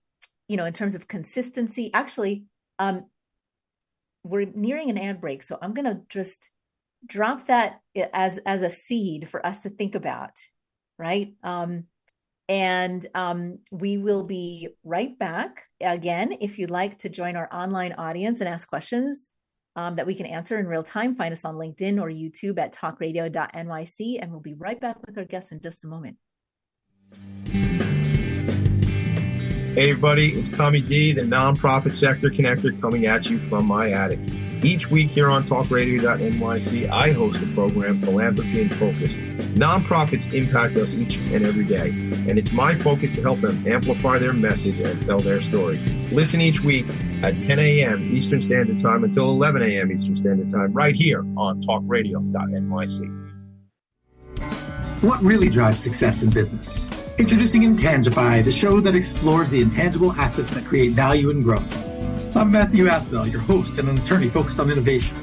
[0.50, 1.90] you know, in terms of consistency.
[1.94, 2.44] Actually,
[2.80, 3.06] um,
[4.26, 6.50] we're nearing an ad break, so I'm gonna just
[7.06, 7.80] drop that
[8.14, 10.32] as as a seed for us to think about
[10.98, 11.34] right?
[11.44, 11.86] Um
[12.48, 17.94] and um we will be right back again if you'd like to join our online
[17.94, 19.30] audience and ask questions
[19.76, 21.16] um, that we can answer in real time.
[21.16, 25.26] Find us on linkedin or youtube at talkradio.nyc and we'll be right back with our
[25.26, 26.18] guests in just a moment.
[29.76, 34.20] Hey everybody, it's Tommy D, the nonprofit sector connector coming at you from my attic.
[34.66, 39.14] Each week here on talkradio.nyc, I host a program, Philanthropy in Focus.
[39.54, 41.90] Nonprofits impact us each and every day,
[42.28, 45.78] and it's my focus to help them amplify their message and tell their story.
[46.12, 46.88] Listen each week
[47.22, 48.12] at 10 a.m.
[48.12, 49.92] Eastern Standard Time until 11 a.m.
[49.92, 53.34] Eastern Standard Time, right here on talkradio.nyc.
[55.04, 56.90] What really drives success in business?
[57.20, 61.95] Introducing Intangify, the show that explores the intangible assets that create value and growth.
[62.38, 65.16] I'm Matthew Asbell, your host and an attorney focused on innovation.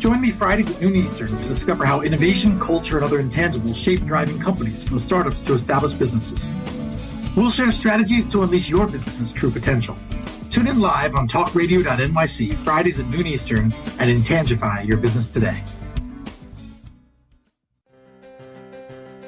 [0.00, 4.00] Join me Fridays at noon Eastern to discover how innovation, culture, and other intangibles shape
[4.00, 6.50] thriving companies from startups to established businesses.
[7.36, 9.96] We'll share strategies to unleash your business's true potential.
[10.48, 15.62] Tune in live on talkradio.nyc Fridays at noon Eastern and Intangify your business today.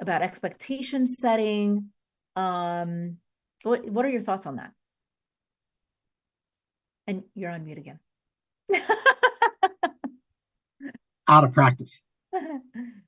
[0.00, 1.90] about expectation setting?
[2.34, 3.18] Um,
[3.62, 4.72] what what are your thoughts on that?
[7.06, 8.00] And you're on mute again.
[11.28, 12.02] Out of practice.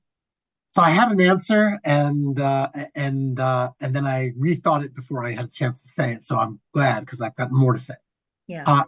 [0.69, 5.25] So I had an answer, and uh, and uh, and then I rethought it before
[5.25, 6.25] I had a chance to say it.
[6.25, 7.95] So I'm glad because I've got more to say.
[8.47, 8.63] Yeah.
[8.67, 8.83] Uh,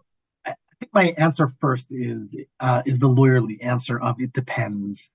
[0.45, 2.27] I think my answer first is
[2.59, 5.09] uh, is the lawyerly answer of it depends,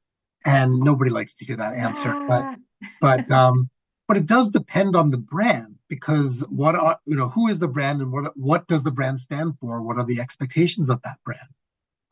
[0.44, 2.56] and nobody likes to hear that answer, but
[3.00, 3.70] but um,
[4.08, 7.68] but it does depend on the brand because what are you know who is the
[7.68, 9.82] brand and what what does the brand stand for?
[9.82, 11.48] What are the expectations of that brand?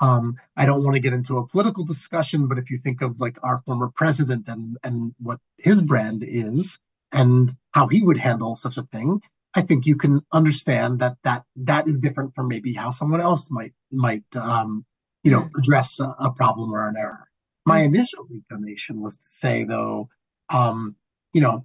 [0.01, 3.21] Um, I don't want to get into a political discussion, but if you think of
[3.21, 6.79] like our former president and and what his brand is
[7.13, 9.21] and how he would handle such a thing,
[9.55, 13.51] I think you can understand that that that is different from maybe how someone else
[13.51, 14.85] might might um,
[15.23, 17.29] you know address a, a problem or an error.
[17.65, 20.09] My initial inclination was to say though,
[20.51, 20.97] um,
[21.33, 21.65] you know,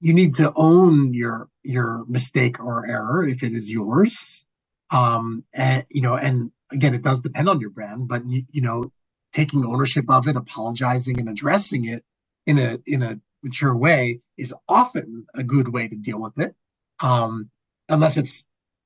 [0.00, 4.46] you need to own your your mistake or error if it is yours.
[4.90, 8.62] Um, and you know, and again, it does depend on your brand, but you, you
[8.62, 8.90] know,
[9.32, 12.04] taking ownership of it, apologizing and addressing it
[12.46, 16.54] in a in a mature way is often a good way to deal with it.
[17.00, 17.50] Um,
[17.88, 18.44] unless it's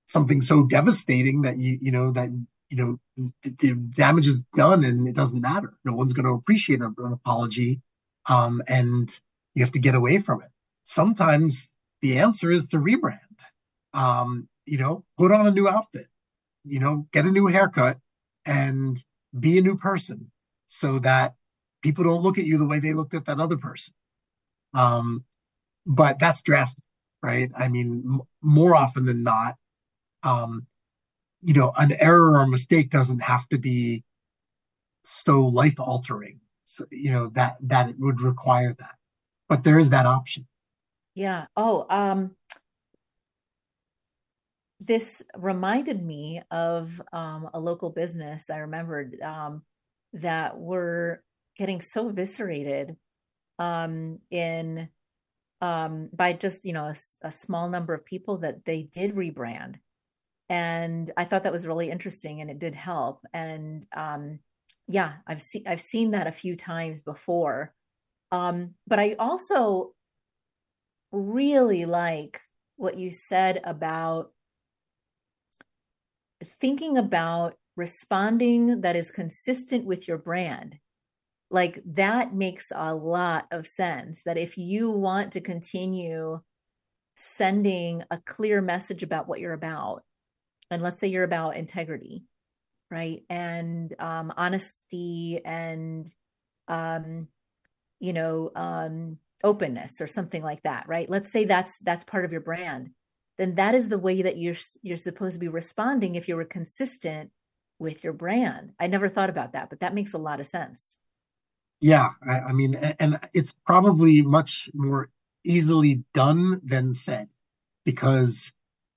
[0.08, 2.30] something so devastating that you you know that
[2.70, 2.98] you know
[3.42, 5.74] the, the damage is done and it doesn't matter.
[5.84, 7.80] No one's going to appreciate an apology,
[8.28, 9.18] um, and
[9.54, 10.50] you have to get away from it.
[10.84, 11.68] Sometimes
[12.02, 13.18] the answer is to rebrand.
[13.94, 16.08] Um, you know, put on a new outfit
[16.66, 17.98] you know, get a new haircut
[18.44, 19.02] and
[19.38, 20.30] be a new person
[20.66, 21.34] so that
[21.82, 23.94] people don't look at you the way they looked at that other person.
[24.74, 25.24] Um,
[25.86, 26.84] but that's drastic,
[27.22, 27.50] right?
[27.56, 29.56] I mean, m- more often than not,
[30.22, 30.66] um,
[31.42, 34.02] you know, an error or mistake doesn't have to be
[35.04, 36.40] so life altering.
[36.64, 38.96] So, you know, that, that it would require that,
[39.48, 40.46] but there is that option.
[41.14, 41.46] Yeah.
[41.56, 42.34] Oh, um,
[44.80, 49.62] this reminded me of um, a local business I remembered um,
[50.12, 51.22] that were
[51.56, 52.96] getting so eviscerated
[53.58, 54.88] um, in
[55.62, 56.94] um, by just you know a,
[57.26, 59.76] a, small number of people that they did rebrand,
[60.50, 63.20] and I thought that was really interesting and it did help.
[63.32, 64.40] And um,
[64.86, 67.72] yeah, I've seen I've seen that a few times before,
[68.30, 69.92] um, but I also
[71.10, 72.40] really like
[72.76, 74.30] what you said about
[76.46, 80.78] thinking about responding that is consistent with your brand
[81.50, 86.40] like that makes a lot of sense that if you want to continue
[87.16, 90.02] sending a clear message about what you're about
[90.70, 92.24] and let's say you're about integrity
[92.90, 93.22] right?
[93.28, 96.10] And um, honesty and
[96.68, 97.28] um,
[98.00, 101.08] you know um, openness or something like that right?
[101.08, 102.90] Let's say that's that's part of your brand
[103.38, 106.44] then that is the way that you're you're supposed to be responding if you were
[106.44, 107.30] consistent
[107.78, 108.72] with your brand.
[108.80, 110.96] I never thought about that, but that makes a lot of sense.
[111.80, 115.10] Yeah, I, I mean, and it's probably much more
[115.44, 117.28] easily done than said,
[117.84, 118.52] because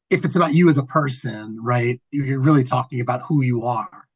[0.10, 4.08] if it's about you as a person, right, you're really talking about who you are.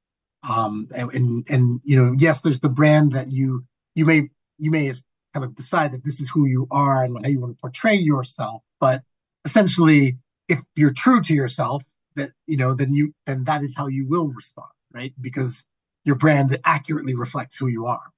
[0.48, 3.66] Um, and, and, and you know, yes, there's the brand that you
[3.96, 4.92] you may you may
[5.34, 7.96] kind of decide that this is who you are and how you want to portray
[7.96, 9.04] yourself, but
[9.46, 10.18] essentially,
[10.50, 11.84] if you're true to yourself,
[12.16, 15.14] that you know, then you then that is how you will respond, right?
[15.20, 15.66] Because
[16.06, 18.12] your brand accurately reflects who you are.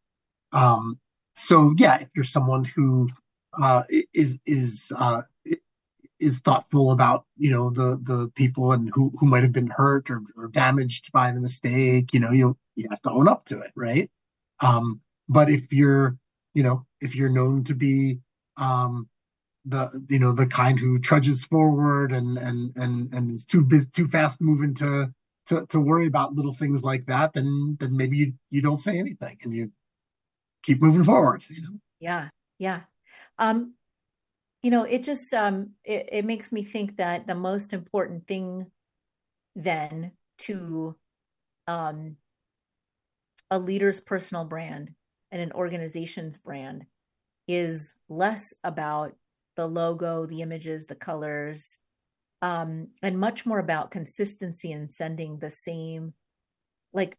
[0.52, 1.00] Um,
[1.36, 3.10] so yeah, if you're someone who
[3.62, 5.22] uh, is is uh,
[6.20, 10.10] is thoughtful about you know the the people and who who might have been hurt
[10.10, 13.60] or, or damaged by the mistake, you know, you you have to own up to
[13.60, 14.10] it, right?
[14.62, 16.18] Um, but if you're
[16.54, 18.20] you know if you're known to be
[18.58, 19.10] um,
[19.66, 23.88] the you know the kind who trudges forward and and and and is too busy,
[23.92, 25.12] too fast moving to
[25.48, 28.98] to to worry about little things like that, then then maybe you you don't say
[28.98, 29.72] anything and you
[30.64, 31.44] keep moving forward.
[31.50, 31.80] You know.
[32.00, 32.82] Yeah, yeah.
[33.38, 33.74] Um,
[34.64, 38.68] you know, it just um it, it makes me think that the most important thing
[39.56, 40.96] then to
[41.68, 42.18] um,
[43.50, 44.92] a leader's personal brand
[45.32, 46.86] and an organization's brand
[47.48, 49.16] is less about
[49.56, 51.78] the logo, the images, the colors,
[52.42, 56.14] um, and much more about consistency and sending the same
[56.94, 57.18] like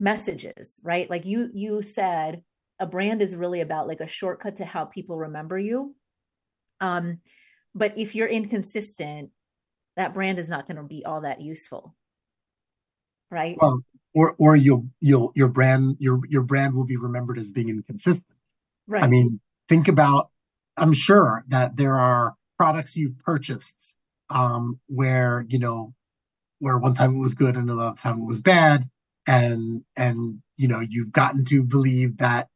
[0.00, 1.08] messages, right?
[1.08, 2.42] Like you you said,
[2.78, 5.94] a brand is really about like a shortcut to how people remember you.
[6.80, 7.20] Um,
[7.74, 9.30] but if you're inconsistent,
[9.96, 11.94] that brand is not going to be all that useful,
[13.30, 13.56] right?
[13.60, 17.68] Well, or or you'll you'll your brand your your brand will be remembered as being
[17.68, 18.38] inconsistent.
[18.86, 19.02] Right.
[19.02, 20.30] I mean, think about.
[20.76, 23.96] I'm sure that there are products you've purchased
[24.30, 25.94] um, where you know
[26.60, 28.84] where one time it was good and another time it was bad,
[29.26, 32.48] and and you know you've gotten to believe that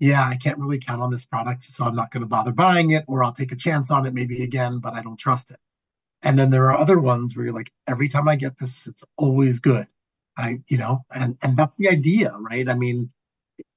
[0.00, 2.90] yeah i can't really count on this product so i'm not going to bother buying
[2.92, 5.58] it or i'll take a chance on it maybe again but i don't trust it.
[6.22, 9.04] And then there are other ones where you're like every time i get this it's
[9.18, 9.86] always good.
[10.38, 12.68] I you know and and that's the idea right?
[12.68, 13.12] I mean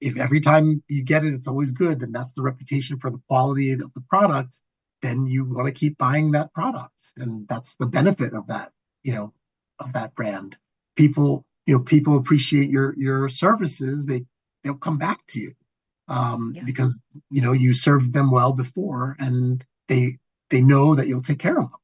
[0.02, 3.22] if every time you get it it's always good then that's the reputation for the
[3.28, 4.58] quality of the product
[5.02, 7.14] then you want to keep buying that product.
[7.18, 8.72] And that's the benefit of that
[9.04, 9.34] you know
[9.80, 10.58] of that brand.
[10.96, 14.06] People you know people appreciate your your services.
[14.06, 14.26] They
[14.64, 15.54] they'll come back to you
[16.08, 16.64] um, yeah.
[16.64, 17.00] because
[17.30, 20.18] you know you served them well before and they
[20.50, 21.80] they know that you'll take care of them.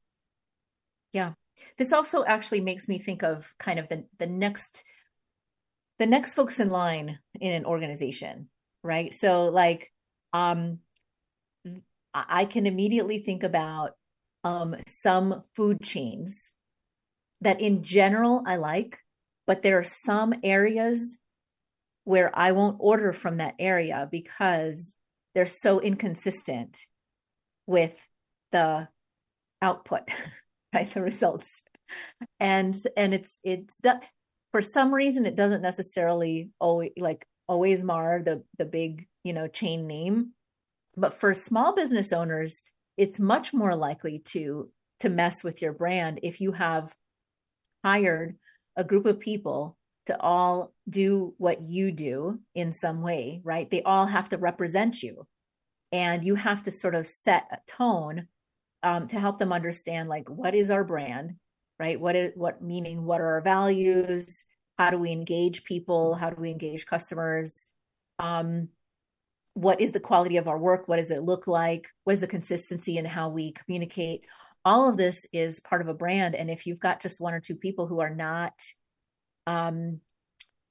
[1.12, 1.32] Yeah.
[1.78, 4.84] This also actually makes me think of kind of the the next
[5.98, 8.48] the next folks in line in an organization
[8.82, 9.92] right so like
[10.32, 10.78] um
[12.12, 13.92] i can immediately think about
[14.44, 16.52] um some food chains
[17.40, 18.98] that in general i like
[19.46, 21.18] but there are some areas
[22.04, 24.94] where I won't order from that area because
[25.34, 26.78] they're so inconsistent
[27.66, 27.98] with
[28.52, 28.88] the
[29.60, 30.02] output,
[30.74, 30.92] right?
[30.92, 31.62] The results.
[32.40, 33.76] And and it's it's
[34.54, 39.48] for some reason it doesn't necessarily always like always mar the the big, you know,
[39.48, 40.30] chain name.
[40.96, 42.62] But for small business owners,
[42.96, 46.94] it's much more likely to to mess with your brand if you have
[47.84, 48.36] hired
[48.76, 49.76] a group of people
[50.06, 53.68] to all do what you do in some way, right?
[53.68, 55.26] They all have to represent you.
[55.90, 58.28] And you have to sort of set a tone
[58.84, 61.34] um, to help them understand like what is our brand,
[61.78, 62.00] right?
[62.00, 64.44] What is what meaning, what are our values?
[64.78, 66.14] How do we engage people?
[66.14, 67.66] How do we engage customers?
[68.18, 68.68] Um,
[69.54, 70.88] what is the quality of our work?
[70.88, 71.88] What does it look like?
[72.04, 74.24] What is the consistency in how we communicate?
[74.64, 77.40] all of this is part of a brand and if you've got just one or
[77.40, 78.54] two people who are not
[79.46, 80.00] um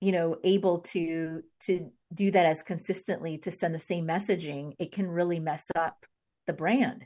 [0.02, 4.92] you know able to to do that as consistently to send the same messaging it
[4.92, 6.06] can really mess up
[6.48, 7.06] the brand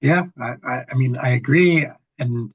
[0.00, 1.86] yeah i i, I mean i agree
[2.20, 2.54] and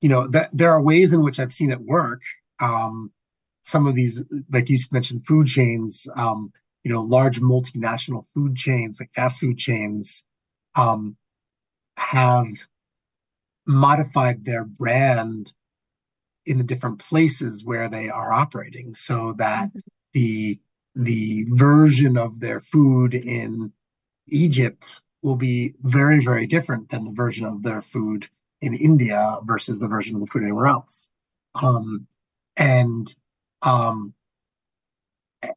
[0.00, 2.20] you know that there are ways in which i've seen it work
[2.60, 3.10] um
[3.62, 6.52] some of these like you mentioned food chains um
[6.82, 10.24] you know large multinational food chains like fast food chains
[10.74, 11.16] um
[11.96, 12.48] have
[13.66, 15.52] modified their brand
[16.46, 19.80] in the different places where they are operating so that mm-hmm.
[20.12, 20.58] the
[20.96, 23.72] the version of their food in
[24.28, 28.28] Egypt will be very very different than the version of their food
[28.64, 31.10] in India versus the version of the food anywhere else
[31.54, 32.06] um,
[32.56, 33.14] and
[33.62, 34.14] um,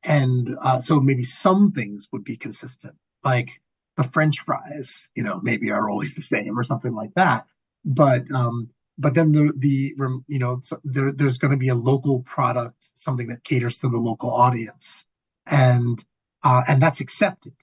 [0.03, 3.61] and uh, so maybe some things would be consistent like
[3.97, 7.45] the French fries, you know, maybe are always the same or something like that.
[7.83, 9.93] But um, but then the the
[10.27, 13.97] you know there, there's going to be a local product, something that caters to the
[13.97, 15.05] local audience,
[15.45, 16.03] and
[16.43, 17.53] uh, and that's accepted,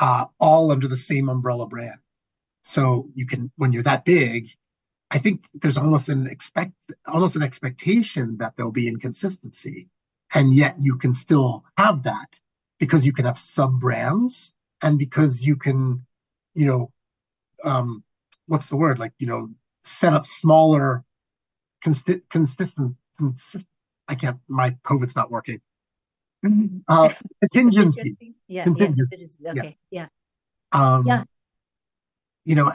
[0.00, 2.00] uh, all under the same umbrella brand.
[2.62, 4.50] So you can when you're that big,
[5.12, 6.72] I think there's almost an expect
[7.06, 9.88] almost an expectation that there'll be inconsistency,
[10.34, 12.40] and yet you can still have that
[12.78, 16.06] because you can have sub brands and because you can,
[16.54, 16.92] you know,
[17.62, 18.02] um,
[18.46, 18.98] what's the word?
[18.98, 19.50] Like, you know,
[19.84, 21.04] set up smaller,
[21.82, 23.68] consistent, consistent, consistent.
[24.08, 24.38] I can't.
[24.48, 25.60] My COVID's not working.
[26.88, 27.10] Uh,
[27.40, 28.34] contingencies.
[28.48, 28.64] Yeah.
[28.64, 29.36] Contingencies.
[29.38, 29.52] Yeah.
[29.52, 29.76] Okay.
[29.90, 30.06] Yeah.
[30.72, 31.24] Um, yeah.
[32.46, 32.72] You know,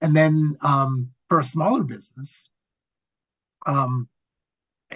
[0.00, 2.50] and then um, for a smaller business,
[3.66, 4.08] um,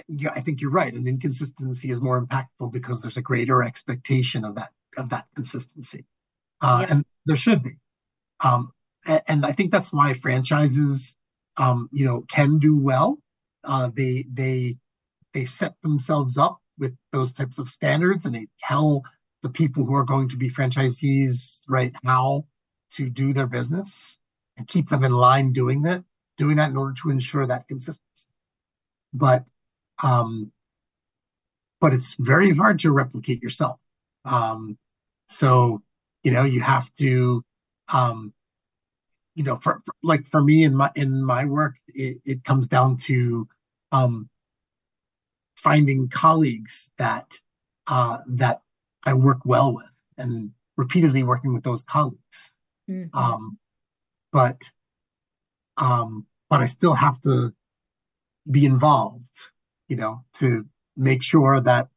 [0.07, 0.93] yeah, I think you're right.
[0.93, 6.05] An inconsistency is more impactful because there's a greater expectation of that of that consistency
[6.63, 6.91] uh, yep.
[6.91, 7.77] and there should be.
[8.39, 8.71] Um,
[9.05, 11.17] and, and, I think that's why franchises,
[11.57, 13.19] um, you know, can do well.
[13.63, 14.77] Uh, they they
[15.33, 19.03] they set themselves up with those types of standards, and they tell
[19.41, 22.45] the people who are going to be franchisees right how
[22.91, 24.17] to do their business
[24.57, 26.03] and keep them in line doing that,
[26.37, 28.27] doing that in order to ensure that consistency.
[29.13, 29.45] but
[30.01, 30.51] um,
[31.79, 33.79] but it's very hard to replicate yourself.
[34.25, 34.77] Um,
[35.29, 35.81] so
[36.23, 37.43] you know you have to
[37.91, 38.33] um,
[39.35, 42.67] you know for, for, like for me in my in my work it, it comes
[42.67, 43.47] down to
[43.91, 44.29] um,
[45.55, 47.33] finding colleagues that
[47.87, 48.61] uh, that
[49.05, 52.55] I work well with and repeatedly working with those colleagues.
[52.89, 53.17] Mm-hmm.
[53.17, 53.57] Um,
[54.31, 54.69] but
[55.77, 57.53] um, but I still have to
[58.49, 59.51] be involved,
[59.87, 60.65] you know, to
[60.95, 61.87] make sure that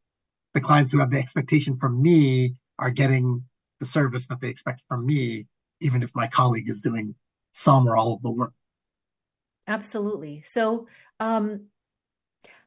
[0.55, 3.45] the clients who have the expectation from me are getting
[3.81, 5.47] the service that they expect from me,
[5.81, 7.14] even if my colleague is doing
[7.53, 8.53] some or all of the work.
[9.66, 10.43] Absolutely.
[10.45, 10.87] So,
[11.20, 11.66] um,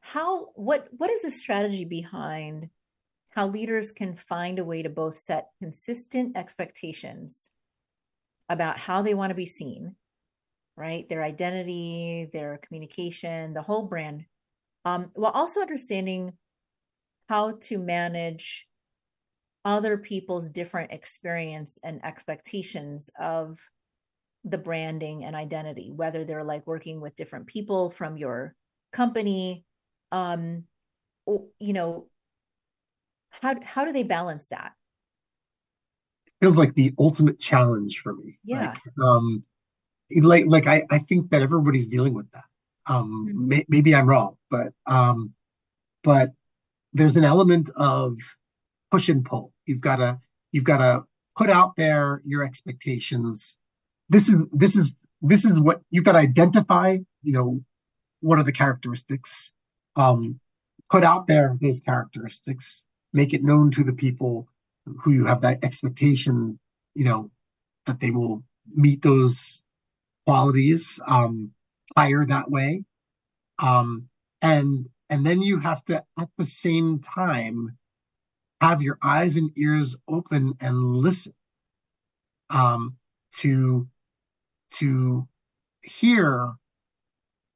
[0.00, 2.70] how what what is the strategy behind
[3.30, 7.50] how leaders can find a way to both set consistent expectations
[8.48, 9.94] about how they want to be seen,
[10.76, 11.08] right?
[11.08, 14.24] Their identity, their communication, the whole brand,
[14.84, 16.32] um, while also understanding
[17.28, 18.66] how to manage
[19.64, 23.58] other people's different experience and expectations of
[24.44, 28.54] the branding and identity, whether they're like working with different people from your
[28.92, 29.64] company,
[30.12, 30.64] um,
[31.26, 32.08] or, you know,
[33.28, 34.72] how how do they balance that?
[36.40, 38.38] feels like the ultimate challenge for me.
[38.44, 38.68] Yeah.
[38.68, 39.44] Like, um,
[40.22, 42.44] like, like I, I think that everybody's dealing with that.
[42.86, 43.48] Um, mm-hmm.
[43.48, 45.34] may, maybe I'm wrong, but, um,
[46.02, 46.30] but
[46.92, 48.16] there's an element of
[48.90, 49.52] push and pull.
[49.66, 50.20] You've got to,
[50.52, 51.04] you've got to
[51.36, 53.56] put out there your expectations.
[54.08, 54.92] This is, this is,
[55.22, 57.60] this is what you've got to identify, you know,
[58.20, 59.52] what are the characteristics,
[59.96, 60.40] um,
[60.90, 64.48] put out there those characteristics make it known to the people
[65.02, 66.58] who you have that expectation,
[66.94, 67.30] you know,
[67.86, 69.62] that they will meet those
[70.30, 71.52] qualities, um,
[71.96, 72.84] hire that way.
[73.58, 74.08] Um,
[74.42, 77.78] and, and then you have to, at the same time,
[78.60, 81.34] have your eyes and ears open and listen,
[82.50, 82.96] um,
[83.38, 83.88] to,
[84.78, 85.28] to
[85.82, 86.54] hear,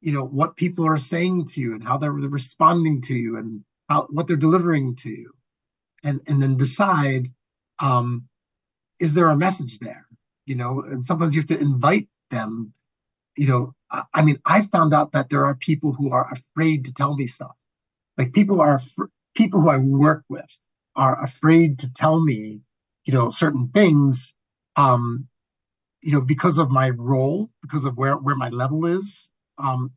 [0.00, 3.64] you know, what people are saying to you and how they're responding to you and
[3.88, 5.30] how, what they're delivering to you
[6.04, 7.28] and and then decide
[7.80, 8.28] um,
[9.00, 10.06] is there a message there
[10.46, 12.72] you know and sometimes you have to invite them
[13.36, 16.84] you know I, I mean i found out that there are people who are afraid
[16.86, 17.56] to tell me stuff
[18.18, 18.80] like people are
[19.34, 20.52] people who i work with
[20.96, 22.60] are afraid to tell me
[23.06, 24.34] you know certain things
[24.76, 25.28] um
[26.02, 29.92] you know because of my role because of where where my level is um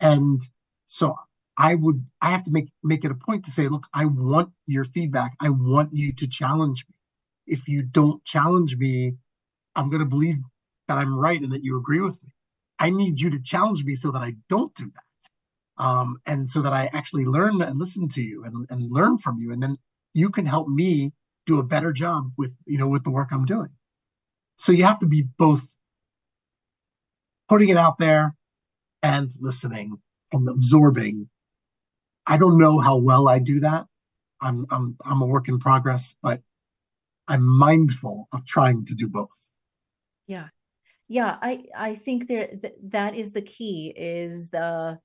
[0.00, 0.40] and
[0.86, 1.16] so
[1.56, 4.50] I would I have to make make it a point to say, look, I want
[4.66, 5.32] your feedback.
[5.40, 6.94] I want you to challenge me.
[7.46, 9.16] If you don't challenge me,
[9.74, 10.36] I'm going to believe
[10.88, 12.30] that I'm right and that you agree with me.
[12.78, 15.84] I need you to challenge me so that I don't do that.
[15.84, 19.38] Um, and so that I actually learn and listen to you and, and learn from
[19.38, 19.52] you.
[19.52, 19.76] And then
[20.14, 21.12] you can help me
[21.44, 23.70] do a better job with, you know, with the work I'm doing.
[24.56, 25.76] So you have to be both
[27.48, 28.34] putting it out there
[29.02, 29.98] and listening
[30.32, 31.28] and absorbing
[32.26, 33.86] I don't know how well I do that.
[34.40, 36.42] I'm I'm I'm a work in progress, but
[37.28, 39.52] I'm mindful of trying to do both.
[40.26, 40.48] Yeah.
[41.08, 44.98] Yeah, I I think there th- that is the key is the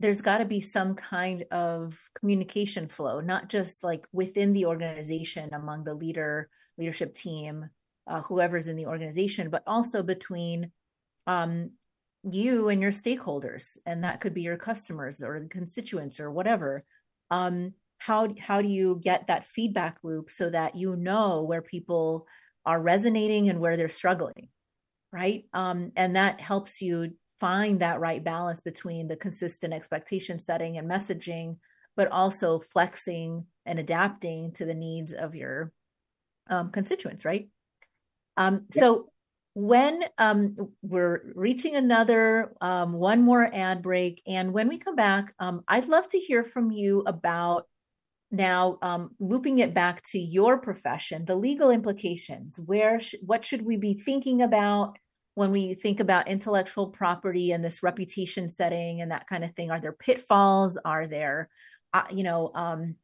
[0.00, 5.52] there's got to be some kind of communication flow, not just like within the organization
[5.54, 7.68] among the leader leadership team,
[8.06, 10.70] uh, whoever's in the organization, but also between
[11.26, 11.70] um,
[12.22, 16.84] you and your stakeholders and that could be your customers or the constituents or whatever.
[17.30, 22.26] Um, how how do you get that feedback loop so that you know where people
[22.66, 24.48] are resonating and where they're struggling
[25.12, 25.44] right?
[25.52, 30.90] Um, and that helps you find that right balance between the consistent expectation setting and
[30.90, 31.56] messaging
[31.96, 35.72] but also flexing and adapting to the needs of your
[36.50, 37.48] um, constituents right?
[38.36, 39.10] Um, so
[39.54, 45.34] when um, we're reaching another um, one more ad break and when we come back
[45.40, 47.66] um, i'd love to hear from you about
[48.30, 53.62] now um, looping it back to your profession the legal implications where sh- what should
[53.62, 54.98] we be thinking about
[55.34, 59.70] when we think about intellectual property and this reputation setting and that kind of thing
[59.70, 61.48] are there pitfalls are there
[61.94, 62.96] uh, you know um,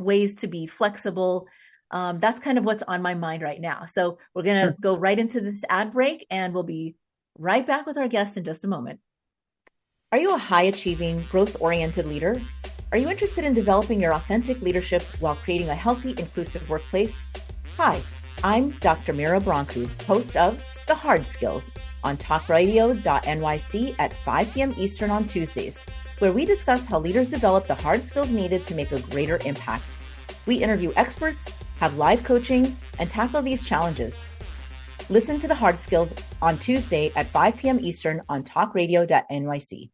[0.00, 1.46] ways to be flexible
[1.90, 3.84] um, that's kind of what's on my mind right now.
[3.86, 4.76] So we're going to sure.
[4.80, 6.96] go right into this ad break and we'll be
[7.38, 8.98] right back with our guest in just a moment.
[10.10, 12.40] Are you a high achieving, growth oriented leader?
[12.94, 17.26] Are you interested in developing your authentic leadership while creating a healthy, inclusive workplace?
[17.76, 18.00] Hi,
[18.44, 19.12] I'm Dr.
[19.12, 21.72] Mira Brancu, host of The Hard Skills
[22.04, 24.74] on talkradio.nyc at 5 p.m.
[24.78, 25.80] Eastern on Tuesdays
[26.20, 29.82] where we discuss how leaders develop the hard skills needed to make a greater impact.
[30.46, 34.28] We interview experts, have live coaching, and tackle these challenges.
[35.08, 37.80] Listen to the hard skills on Tuesday at 5 p.m.
[37.84, 39.90] Eastern on talkradio.nyc.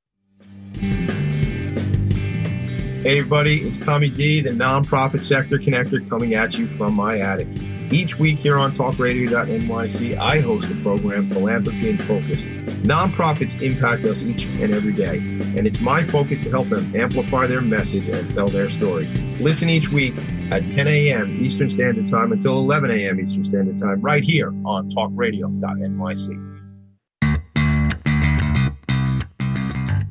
[3.02, 7.48] Hey, everybody, it's Tommy D, the nonprofit sector connector, coming at you from my attic.
[7.90, 12.42] Each week here on talkradio.nyc, I host a program, Philanthropy in Focus.
[12.84, 17.46] Nonprofits impact us each and every day, and it's my focus to help them amplify
[17.46, 19.06] their message and tell their story.
[19.40, 20.12] Listen each week
[20.50, 21.42] at 10 a.m.
[21.42, 23.18] Eastern Standard Time until 11 a.m.
[23.18, 26.59] Eastern Standard Time, right here on talkradio.nyc.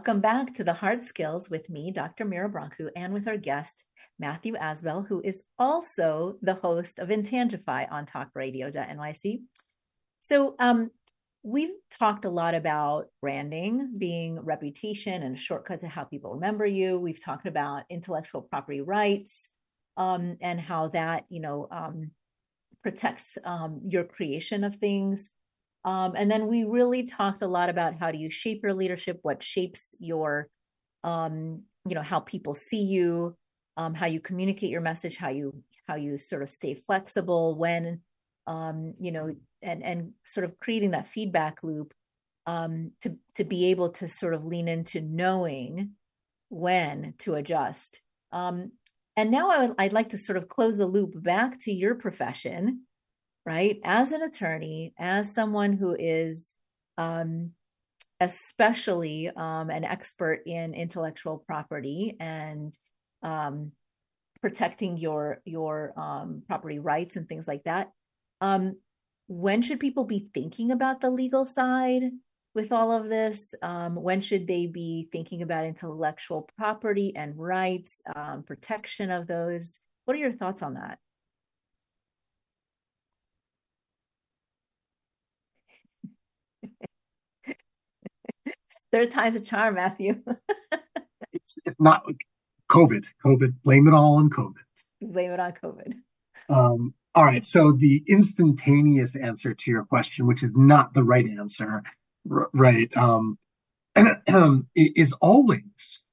[0.00, 2.24] Welcome back to the Hard Skills with me, Dr.
[2.24, 3.84] Mira Brancu, and with our guest,
[4.18, 9.42] Matthew Asbell, who is also the host of Intangify on talkradio.nyc.
[10.20, 10.90] So, um,
[11.42, 16.64] we've talked a lot about branding being reputation and a shortcut to how people remember
[16.64, 16.98] you.
[16.98, 19.50] We've talked about intellectual property rights
[19.98, 22.12] um, and how that, you know, um,
[22.82, 25.28] protects um, your creation of things.
[25.84, 29.18] Um, and then we really talked a lot about how do you shape your leadership,
[29.22, 30.48] what shapes your,
[31.04, 33.36] um, you know, how people see you,
[33.76, 38.00] um, how you communicate your message, how you how you sort of stay flexible when,
[38.46, 41.94] um, you know, and and sort of creating that feedback loop
[42.46, 45.92] um, to to be able to sort of lean into knowing
[46.50, 48.02] when to adjust.
[48.32, 48.72] Um,
[49.16, 51.94] and now I would, I'd like to sort of close the loop back to your
[51.94, 52.82] profession
[53.44, 53.78] right?
[53.84, 56.54] As an attorney, as someone who is
[56.98, 57.52] um,
[58.20, 62.76] especially um, an expert in intellectual property and
[63.22, 63.72] um,
[64.42, 67.90] protecting your your um, property rights and things like that.
[68.40, 68.76] Um,
[69.26, 72.02] when should people be thinking about the legal side
[72.54, 73.54] with all of this?
[73.62, 78.02] Um, when should they be thinking about intellectual property and rights,
[78.46, 79.78] protection of those?
[80.04, 80.98] What are your thoughts on that?
[88.92, 90.20] Third time's a charm, Matthew.
[91.32, 92.04] it's, it's not
[92.70, 93.04] COVID.
[93.24, 93.54] COVID.
[93.62, 94.54] Blame it all on COVID.
[95.02, 95.94] Blame it on COVID.
[96.48, 97.44] Um, all right.
[97.44, 101.82] So the instantaneous answer to your question, which is not the right answer,
[102.30, 103.38] r- right, um,
[104.74, 106.04] is always.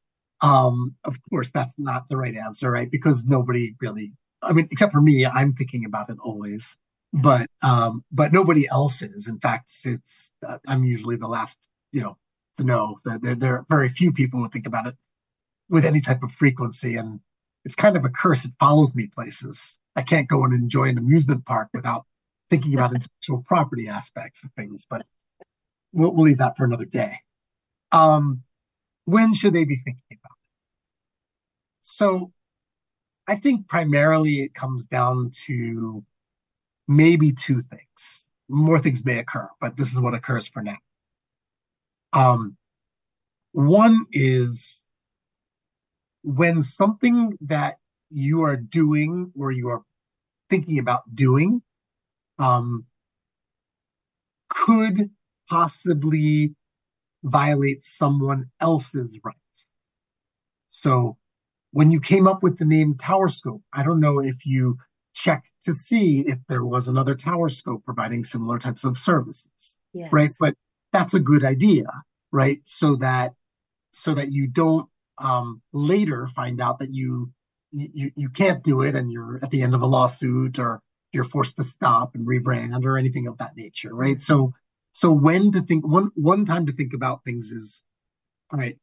[0.41, 2.89] Um, of course, that's not the right answer, right?
[2.89, 4.13] Because nobody really,
[4.43, 6.78] I mean, except for me, I'm thinking about it always,
[7.11, 9.28] but um, but nobody else is.
[9.28, 11.57] In fact, it's uh, I'm usually the last,
[11.91, 12.17] you know,
[12.58, 14.95] to know that there, there are very few people who think about it
[15.70, 16.95] with any type of frequency.
[16.95, 17.20] And
[17.66, 18.45] it's kind of a curse.
[18.45, 19.78] It follows me places.
[19.95, 22.05] I can't go and enjoy an amusement park without
[22.49, 25.05] thinking about intellectual property aspects of things, but
[25.91, 27.20] we'll, we'll leave that for another day.
[27.91, 28.43] Um,
[29.05, 30.38] when should they be thinking about it?
[31.80, 32.32] So
[33.28, 36.03] I think primarily it comes down to
[36.88, 38.30] maybe two things.
[38.49, 40.78] More things may occur, but this is what occurs for now.
[42.18, 42.57] Um,
[43.51, 44.84] one is
[46.24, 47.76] when something that
[48.09, 49.84] you are doing or you are
[50.49, 51.61] thinking about doing
[52.39, 52.86] um,
[54.49, 55.11] could
[55.47, 56.55] possibly
[57.24, 59.70] violate someone else's rights.
[60.70, 61.18] So
[61.72, 64.78] when you came up with the name Towerscope, I don't know if you
[65.13, 70.09] checked to see if there was another Towerscope providing similar types of services, yes.
[70.11, 70.32] right?
[70.39, 70.55] But
[70.93, 71.86] that's a good idea,
[72.32, 72.59] right?
[72.63, 73.34] So that
[73.91, 77.32] so that you don't um, later find out that you,
[77.71, 81.23] you you can't do it and you're at the end of a lawsuit or you're
[81.23, 84.21] forced to stop and rebrand or anything of that nature, right?
[84.21, 84.53] So
[84.91, 87.84] so when to think one one time to think about things is
[88.51, 88.78] all right.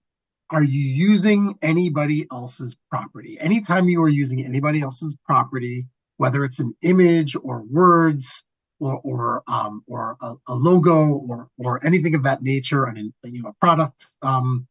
[0.50, 3.38] are you using anybody else's property?
[3.40, 5.86] Anytime you are using anybody else's property,
[6.18, 8.44] whether it's an image or words
[8.80, 13.42] or or um, or a, a, logo or or anything of that nature, and you
[13.42, 14.66] know a product, um,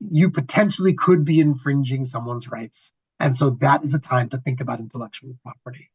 [0.00, 4.60] you potentially could be infringing someone's rights, and so that is a time to think
[4.60, 5.90] about intellectual property.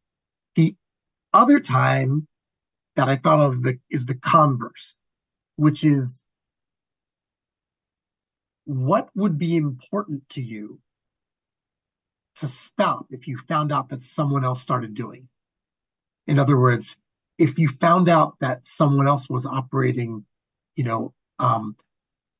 [0.55, 0.75] The
[1.33, 2.27] other time
[2.95, 4.95] that I thought of the, is the converse,
[5.55, 6.23] which is
[8.65, 10.79] what would be important to you
[12.37, 15.27] to stop if you found out that someone else started doing?
[16.27, 16.97] In other words,
[17.37, 20.25] if you found out that someone else was operating,
[20.75, 21.75] you know, um,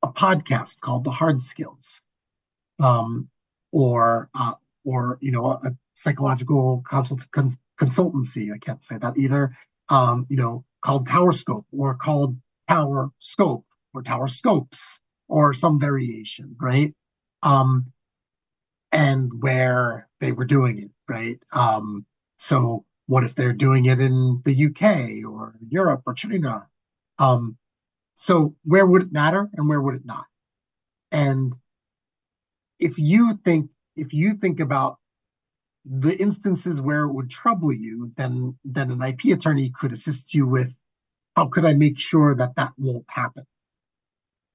[0.02, 2.04] a podcast called The Hard Skills,
[2.80, 3.30] um,
[3.72, 4.54] or uh,
[4.86, 8.54] or you know, a, psychological consult- cons- consultancy.
[8.54, 9.56] I can't say that either.
[9.90, 12.38] Um, you know, called Towerscope or called
[12.70, 13.64] Towerscope
[13.94, 16.94] or Towerscopes or some variation, right?
[17.42, 17.92] Um,
[18.92, 21.40] and where they were doing it, right?
[21.52, 22.06] Um,
[22.38, 26.68] so what if they're doing it in the UK or Europe or China?
[27.20, 27.58] Um,
[28.16, 30.26] so where would it matter and where would it not?
[31.12, 31.56] And
[32.80, 34.98] if you think if you think about
[35.86, 40.48] the instances where it would trouble you, then then an IP attorney could assist you
[40.48, 40.74] with
[41.36, 43.46] how could I make sure that that won't happen,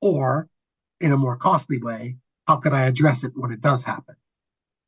[0.00, 0.48] or
[1.00, 4.16] in a more costly way, how could I address it when it does happen?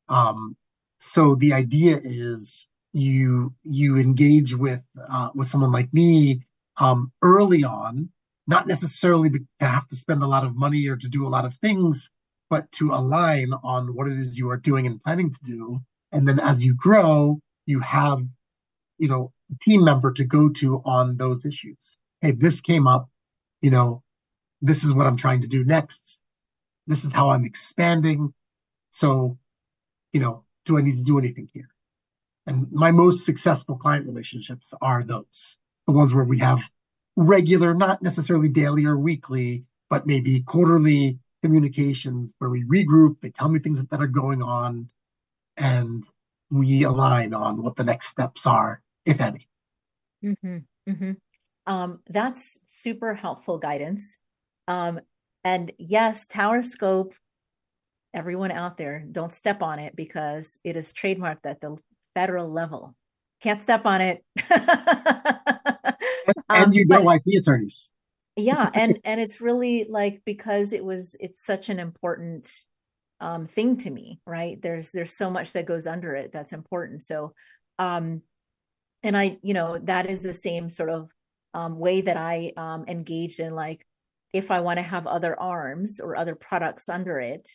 [0.09, 0.57] Um,
[0.99, 6.41] so the idea is you you engage with uh, with someone like me
[6.77, 8.09] um, early on,
[8.47, 11.45] not necessarily to have to spend a lot of money or to do a lot
[11.45, 12.09] of things,
[12.49, 15.79] but to align on what it is you are doing and planning to do.
[16.11, 18.19] And then as you grow, you have,
[18.97, 21.97] you know, a team member to go to on those issues.
[22.19, 23.09] Hey, this came up,
[23.61, 24.03] you know,
[24.61, 26.21] this is what I'm trying to do next.
[26.87, 28.33] This is how I'm expanding.
[28.91, 29.37] So,
[30.13, 31.70] you know, do I need to do anything here?
[32.47, 36.61] And my most successful client relationships are those, the ones where we have
[37.15, 43.49] regular, not necessarily daily or weekly, but maybe quarterly communications where we regroup, they tell
[43.49, 44.89] me things that are going on,
[45.57, 46.03] and
[46.49, 49.47] we align on what the next steps are, if any.
[50.23, 50.57] Mm-hmm,
[50.89, 51.11] mm-hmm.
[51.67, 54.17] Um, that's super helpful guidance.
[54.67, 54.99] Um,
[55.43, 57.13] and yes, Towerscope,
[58.13, 61.77] everyone out there, don't step on it because it is trademarked that the
[62.15, 62.95] federal level.
[63.41, 64.23] Can't step on it.
[64.49, 67.91] and, and um, you know IP attorneys
[68.35, 72.51] yeah and and it's really like because it was it's such an important
[73.19, 77.01] um thing to me right there's there's so much that goes under it that's important
[77.01, 77.33] so
[77.79, 78.21] um
[79.03, 81.09] and i you know that is the same sort of
[81.53, 83.85] um way that i um engaged in like
[84.33, 87.47] if i want to have other arms or other products under it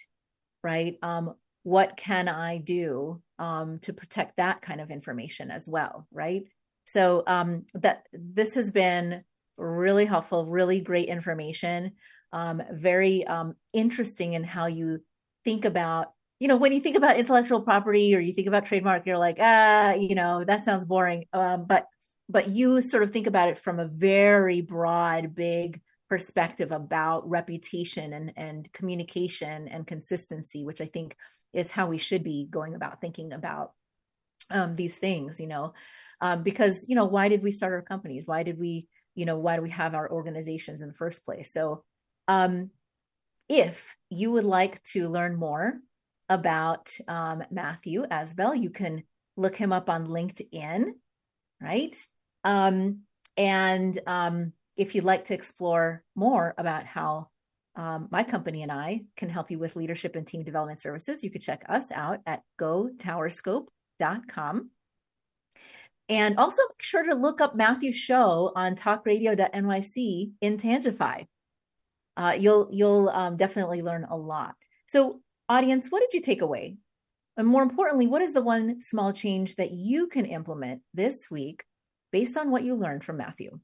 [0.62, 1.34] right um
[1.66, 6.44] what can i do um to protect that kind of information as well right
[6.84, 9.24] so um that this has been
[9.56, 11.92] really helpful, really great information.
[12.32, 15.00] Um, very um, interesting in how you
[15.44, 19.06] think about, you know, when you think about intellectual property or you think about trademark,
[19.06, 21.26] you're like, ah, you know, that sounds boring.
[21.32, 21.86] Um, but
[22.28, 28.12] but you sort of think about it from a very broad, big perspective about reputation
[28.12, 31.16] and and communication and consistency, which I think
[31.52, 33.72] is how we should be going about thinking about
[34.50, 35.40] um, these things.
[35.40, 35.74] You know,
[36.20, 38.26] um, because you know, why did we start our companies?
[38.26, 41.50] Why did we you know why do we have our organizations in the first place
[41.50, 41.82] so
[42.28, 42.70] um,
[43.48, 45.74] if you would like to learn more
[46.28, 49.02] about um, matthew asbell you can
[49.36, 50.90] look him up on linkedin
[51.60, 52.06] right
[52.44, 53.00] um,
[53.36, 57.28] and um, if you'd like to explore more about how
[57.76, 61.30] um, my company and I can help you with leadership and team development services, you
[61.30, 64.70] could check us out at gotowerscope.com.
[66.08, 71.26] And also make sure to look up Matthew's show on talkradio.nyc Intangify.
[72.16, 74.54] Uh, you'll you'll um, definitely learn a lot.
[74.86, 76.76] So, audience, what did you take away?
[77.36, 81.64] And more importantly, what is the one small change that you can implement this week
[82.12, 83.60] based on what you learned from Matthew?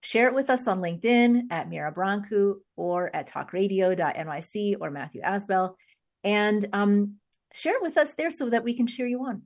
[0.00, 5.74] Share it with us on LinkedIn at Mira Brancu or at talkradio.nyc or Matthew Asbell.
[6.22, 7.14] And um,
[7.52, 9.42] share it with us there so that we can cheer you on.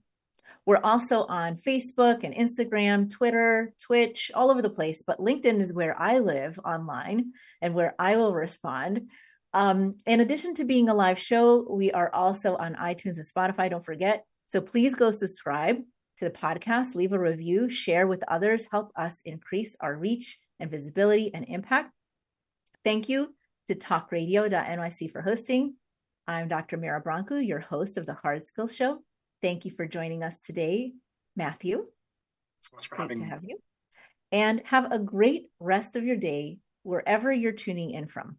[0.66, 5.02] We're also on Facebook and Instagram, Twitter, Twitch, all over the place.
[5.02, 9.08] But LinkedIn is where I live online and where I will respond.
[9.54, 13.70] Um, in addition to being a live show, we are also on iTunes and Spotify.
[13.70, 14.24] Don't forget.
[14.48, 15.78] So please go subscribe
[16.22, 20.70] to the podcast, leave a review, share with others, help us increase our reach and
[20.70, 21.90] visibility and impact.
[22.84, 23.34] Thank you
[23.66, 25.74] to talkradio.nyc for hosting.
[26.28, 26.76] I'm Dr.
[26.76, 28.98] Mira Brancu, your host of the Hard Skills Show.
[29.42, 30.92] Thank you for joining us today,
[31.34, 31.86] Matthew.
[32.60, 33.30] So much for Great having to me.
[33.30, 33.58] have you.
[34.30, 38.36] And have a great rest of your day wherever you're tuning in from.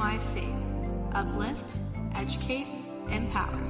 [0.00, 1.12] NYC.
[1.12, 1.76] Uplift,
[2.14, 2.66] educate,
[3.10, 3.60] empower.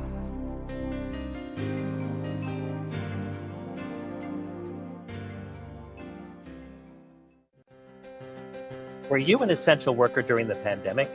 [9.09, 11.11] Were you an essential worker during the pandemic?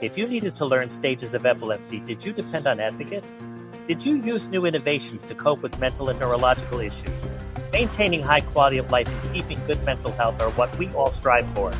[0.00, 3.46] If you needed to learn stages of epilepsy, did you depend on advocates?
[3.86, 7.28] Did you use new innovations to cope with mental and neurological issues?
[7.72, 11.48] Maintaining high quality of life and keeping good mental health are what we all strive
[11.54, 11.72] for.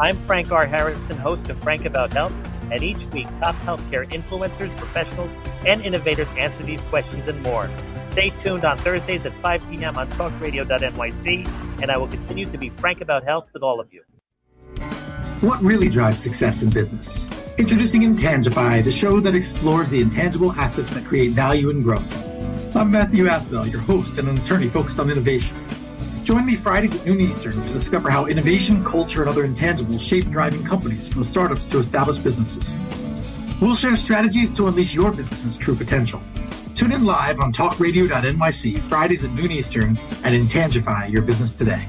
[0.00, 0.64] I'm Frank R.
[0.64, 2.32] Harrison, host of Frank About Health,
[2.70, 5.32] and each week top healthcare influencers, professionals,
[5.66, 7.68] and innovators answer these questions and more.
[8.12, 9.98] Stay tuned on Thursdays at 5 p.m.
[9.98, 14.04] on talkradio.nyc, and I will continue to be frank about health with all of you.
[15.40, 17.28] What really drives success in business?
[17.58, 22.76] Introducing Intangify, the show that explores the intangible assets that create value and growth.
[22.76, 25.56] I'm Matthew Asbell, your host and an attorney focused on innovation.
[26.28, 30.26] Join me Fridays at noon Eastern to discover how innovation, culture, and other intangibles shape
[30.26, 32.76] thriving companies from startups to established businesses.
[33.62, 36.20] We'll share strategies to unleash your business's true potential.
[36.74, 41.88] Tune in live on talkradio.nyc Fridays at noon Eastern and Intangify your business today.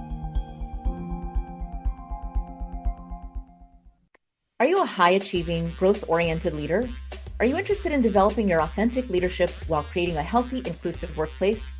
[4.61, 6.87] Are you a high achieving, growth oriented leader?
[7.39, 11.73] Are you interested in developing your authentic leadership while creating a healthy, inclusive workplace?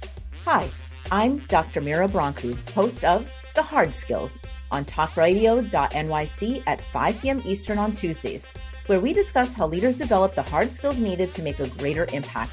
[0.45, 0.67] Hi,
[1.11, 1.79] I'm Dr.
[1.79, 7.43] Mira Brancu, host of The Hard Skills on talkradio.nyc at 5 p.m.
[7.45, 8.47] Eastern on Tuesdays,
[8.88, 12.51] where we discuss how leaders develop the hard skills needed to make a greater impact.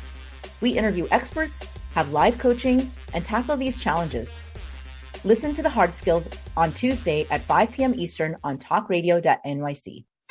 [0.61, 1.65] We interview experts,
[1.95, 4.43] have live coaching, and tackle these challenges.
[5.25, 7.95] Listen to The Hard Skills on Tuesday at 5 p.m.
[7.99, 10.05] Eastern on talkradio.nyc.